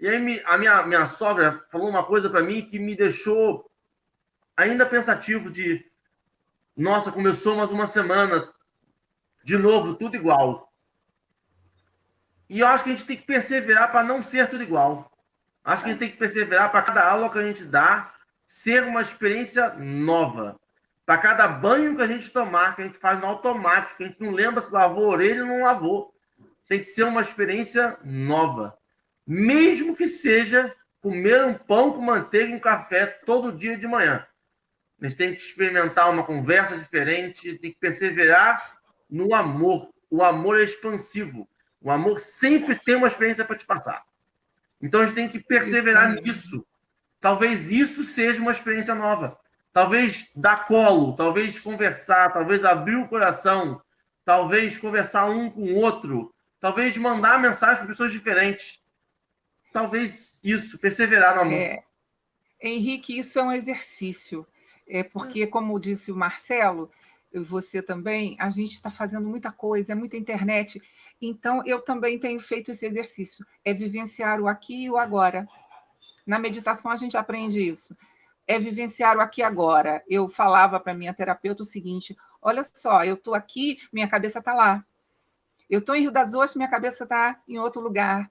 [0.00, 3.70] E aí a minha, minha sogra falou uma coisa para mim que me deixou
[4.56, 5.84] ainda pensativo de
[6.74, 8.50] nossa, começou mais uma semana,
[9.44, 10.65] de novo, tudo igual.
[12.48, 15.10] E eu acho que a gente tem que perseverar para não ser tudo igual.
[15.64, 18.84] Acho que a gente tem que perseverar para cada aula que a gente dá, ser
[18.84, 20.58] uma experiência nova.
[21.04, 24.06] Para cada banho que a gente tomar, que a gente faz no automático, que a
[24.06, 26.14] gente não lembra se lavou a orelha ou não lavou.
[26.68, 28.76] Tem que ser uma experiência nova.
[29.26, 34.26] Mesmo que seja comer um pão com manteiga e um café todo dia de manhã.
[35.00, 38.78] A gente tem que experimentar uma conversa diferente, tem que perseverar
[39.10, 39.92] no amor.
[40.10, 41.48] O amor é expansivo.
[41.80, 44.04] O amor sempre tem uma experiência para te passar.
[44.80, 46.66] Então a gente tem que perseverar nisso
[47.20, 49.38] Talvez isso seja uma experiência nova.
[49.72, 53.82] Talvez dar colo, talvez conversar, talvez abrir o coração,
[54.24, 58.80] talvez conversar um com o outro, talvez mandar mensagem para pessoas diferentes.
[59.72, 61.52] Talvez isso, perseverar no amor.
[61.52, 61.82] É,
[62.62, 64.46] Henrique, isso é um exercício.
[64.88, 66.90] É porque, como disse o Marcelo,
[67.34, 70.80] você também, a gente está fazendo muita coisa, é muita internet.
[71.20, 75.46] Então, eu também tenho feito esse exercício, é vivenciar o aqui e o agora.
[76.26, 77.96] Na meditação a gente aprende isso.
[78.46, 80.02] É vivenciar o aqui e agora.
[80.08, 84.52] Eu falava para minha terapeuta o seguinte: olha só, eu estou aqui, minha cabeça está
[84.52, 84.84] lá.
[85.68, 88.30] Eu estou em Rio das Ostras, minha cabeça está em outro lugar,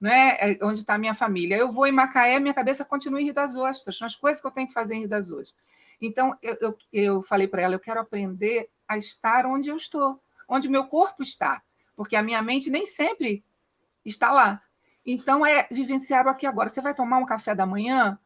[0.00, 0.52] não é?
[0.52, 1.56] é onde está a minha família.
[1.56, 4.46] Eu vou em Macaé, minha cabeça continua em Rio das Ostras, são as coisas que
[4.46, 5.56] eu tenho que fazer em Rio das Ostras.
[6.00, 10.20] Então, eu, eu, eu falei para ela: eu quero aprender a estar onde eu estou,
[10.48, 11.60] onde meu corpo está,
[11.96, 13.42] porque a minha mente nem sempre
[14.04, 14.62] está lá.
[15.04, 16.68] Então, é vivenciar o aqui agora.
[16.68, 18.18] Você vai tomar um café da manhã?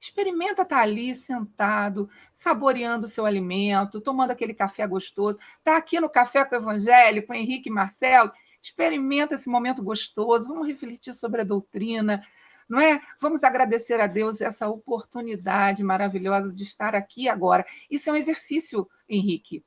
[0.00, 5.38] Experimenta estar ali sentado, saboreando o seu alimento, tomando aquele café gostoso.
[5.58, 8.32] Está aqui no Café com o Evangelho, com Henrique e Marcelo.
[8.60, 10.48] Experimenta esse momento gostoso.
[10.48, 12.20] Vamos refletir sobre a doutrina,
[12.68, 13.00] não é?
[13.20, 17.64] Vamos agradecer a Deus essa oportunidade maravilhosa de estar aqui agora.
[17.88, 19.64] Isso é um exercício, Henrique.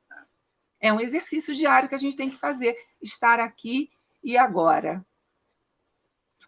[0.79, 2.75] É um exercício diário que a gente tem que fazer.
[3.01, 3.89] Estar aqui
[4.23, 5.05] e agora.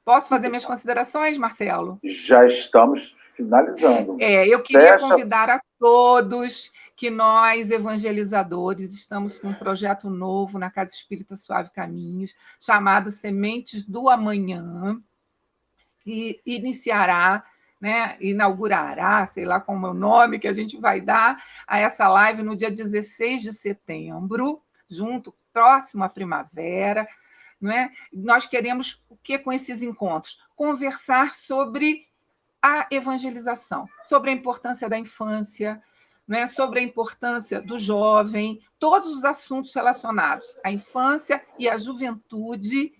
[0.03, 1.99] Posso fazer minhas considerações, Marcelo?
[2.03, 4.17] Já estamos finalizando.
[4.19, 5.09] É, eu queria Fecha...
[5.09, 11.71] convidar a todos que nós, evangelizadores, estamos com um projeto novo na Casa Espírita Suave
[11.71, 14.99] Caminhos, chamado Sementes do Amanhã,
[15.99, 17.43] que iniciará,
[17.79, 22.07] né, inaugurará, sei lá como é o nome que a gente vai dar a essa
[22.07, 27.07] live no dia 16 de setembro, junto, próximo à primavera,
[27.59, 27.91] não é?
[28.13, 30.39] Nós queremos o que com esses encontros?
[30.55, 32.07] Conversar sobre
[32.61, 35.81] a evangelização, sobre a importância da infância,
[36.27, 36.47] não é?
[36.47, 42.93] sobre a importância do jovem, todos os assuntos relacionados à infância e à juventude,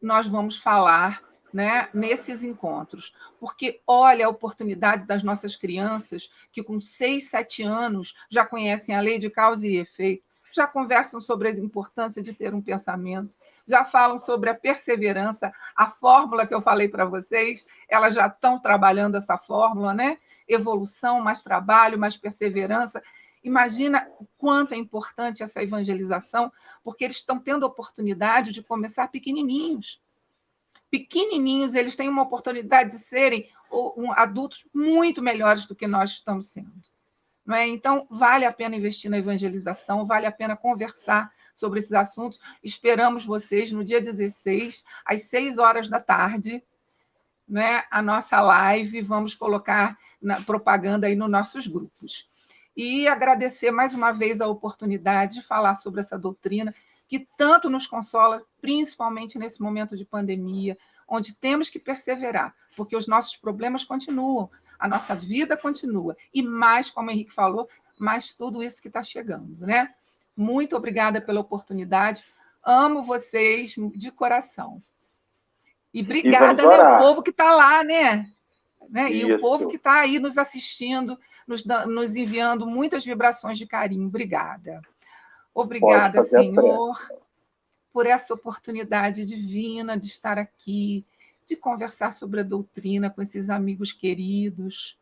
[0.00, 1.22] nós vamos falar
[1.52, 3.14] né, nesses encontros.
[3.38, 9.00] Porque olha a oportunidade das nossas crianças, que com seis, sete anos já conhecem a
[9.00, 13.36] lei de causa e efeito, já conversam sobre a importância de ter um pensamento,
[13.66, 18.58] já falam sobre a perseverança, a fórmula que eu falei para vocês, elas já estão
[18.58, 20.18] trabalhando essa fórmula, né?
[20.48, 23.00] Evolução, mais trabalho, mais perseverança.
[23.44, 29.08] Imagina o quanto é importante essa evangelização, porque eles estão tendo a oportunidade de começar
[29.08, 30.00] pequenininhos.
[30.90, 33.48] Pequenininhos, eles têm uma oportunidade de serem
[34.16, 36.72] adultos muito melhores do que nós estamos sendo.
[37.46, 37.66] Não é?
[37.66, 42.40] Então, vale a pena investir na evangelização, vale a pena conversar sobre esses assuntos.
[42.62, 46.62] Esperamos vocês no dia 16, às 6 horas da tarde,
[47.48, 49.02] né, a nossa live.
[49.02, 52.28] Vamos colocar na propaganda aí nos nossos grupos.
[52.76, 56.74] E agradecer mais uma vez a oportunidade de falar sobre essa doutrina
[57.10, 63.08] que tanto nos consola, principalmente nesse momento de pandemia, onde temos que perseverar, porque os
[63.08, 64.48] nossos problemas continuam,
[64.78, 66.16] a nossa vida continua.
[66.32, 69.92] E mais, como o Henrique falou, mais tudo isso que está chegando, né?
[70.36, 72.24] Muito obrigada pela oportunidade.
[72.62, 74.80] Amo vocês de coração.
[75.92, 78.30] E obrigada, e né, o povo que está lá, né?
[78.88, 79.12] né?
[79.12, 84.06] E o povo que está aí nos assistindo, nos, nos enviando muitas vibrações de carinho.
[84.06, 84.80] Obrigada.
[85.54, 86.96] Obrigada, Senhor,
[87.92, 91.04] por essa oportunidade divina de estar aqui,
[91.46, 94.98] de conversar sobre a doutrina com esses amigos queridos.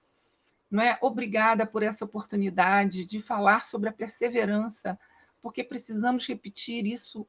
[0.70, 0.99] Não é?
[1.01, 4.99] Obrigada por essa oportunidade de falar sobre a perseverança,
[5.42, 7.26] porque precisamos repetir isso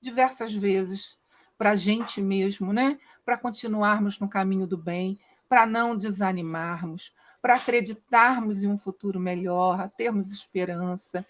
[0.00, 1.16] diversas vezes
[1.56, 2.98] para a gente mesmo, né?
[3.24, 9.90] Para continuarmos no caminho do bem, para não desanimarmos, para acreditarmos em um futuro melhor,
[9.96, 11.24] termos esperança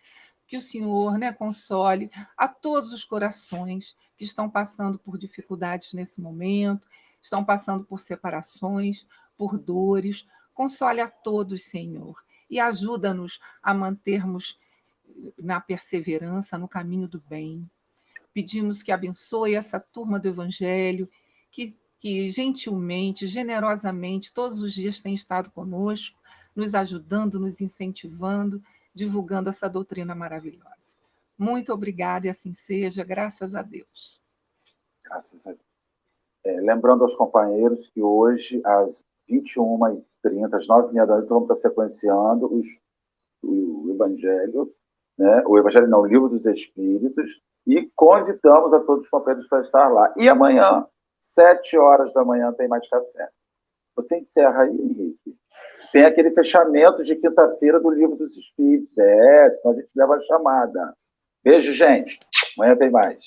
[0.52, 6.20] que o Senhor né, console a todos os corações que estão passando por dificuldades nesse
[6.20, 6.86] momento,
[7.22, 10.26] estão passando por separações, por dores.
[10.52, 14.60] Console a todos, Senhor, e ajuda-nos a mantermos
[15.38, 17.66] na perseverança, no caminho do bem.
[18.34, 21.08] Pedimos que abençoe essa turma do Evangelho,
[21.50, 26.20] que, que gentilmente, generosamente, todos os dias tem estado conosco,
[26.54, 28.62] nos ajudando, nos incentivando
[28.94, 30.96] divulgando essa doutrina maravilhosa.
[31.38, 34.20] Muito obrigada e assim seja, graças a Deus.
[35.04, 35.72] Graças a Deus.
[36.44, 42.52] É, lembrando aos companheiros que hoje, às 21h30, às 9h30 da noite, vamos estar sequenciando
[42.52, 42.66] os,
[43.42, 44.74] o, o Evangelho,
[45.16, 45.42] né?
[45.46, 49.88] o Evangelho não, o Livro dos Espíritos, e convidamos a todos os companheiros para estar
[49.88, 50.12] lá.
[50.16, 50.86] E amanhã,
[51.20, 53.30] 7 horas da manhã, tem mais café.
[53.94, 55.36] Você encerra aí, Henrique
[55.92, 58.96] tem aquele fechamento de quinta-feira do Livro dos Espíritos.
[58.96, 60.94] É, senão a gente leva a chamada.
[61.44, 62.18] Beijo, gente.
[62.56, 63.18] Amanhã tem mais.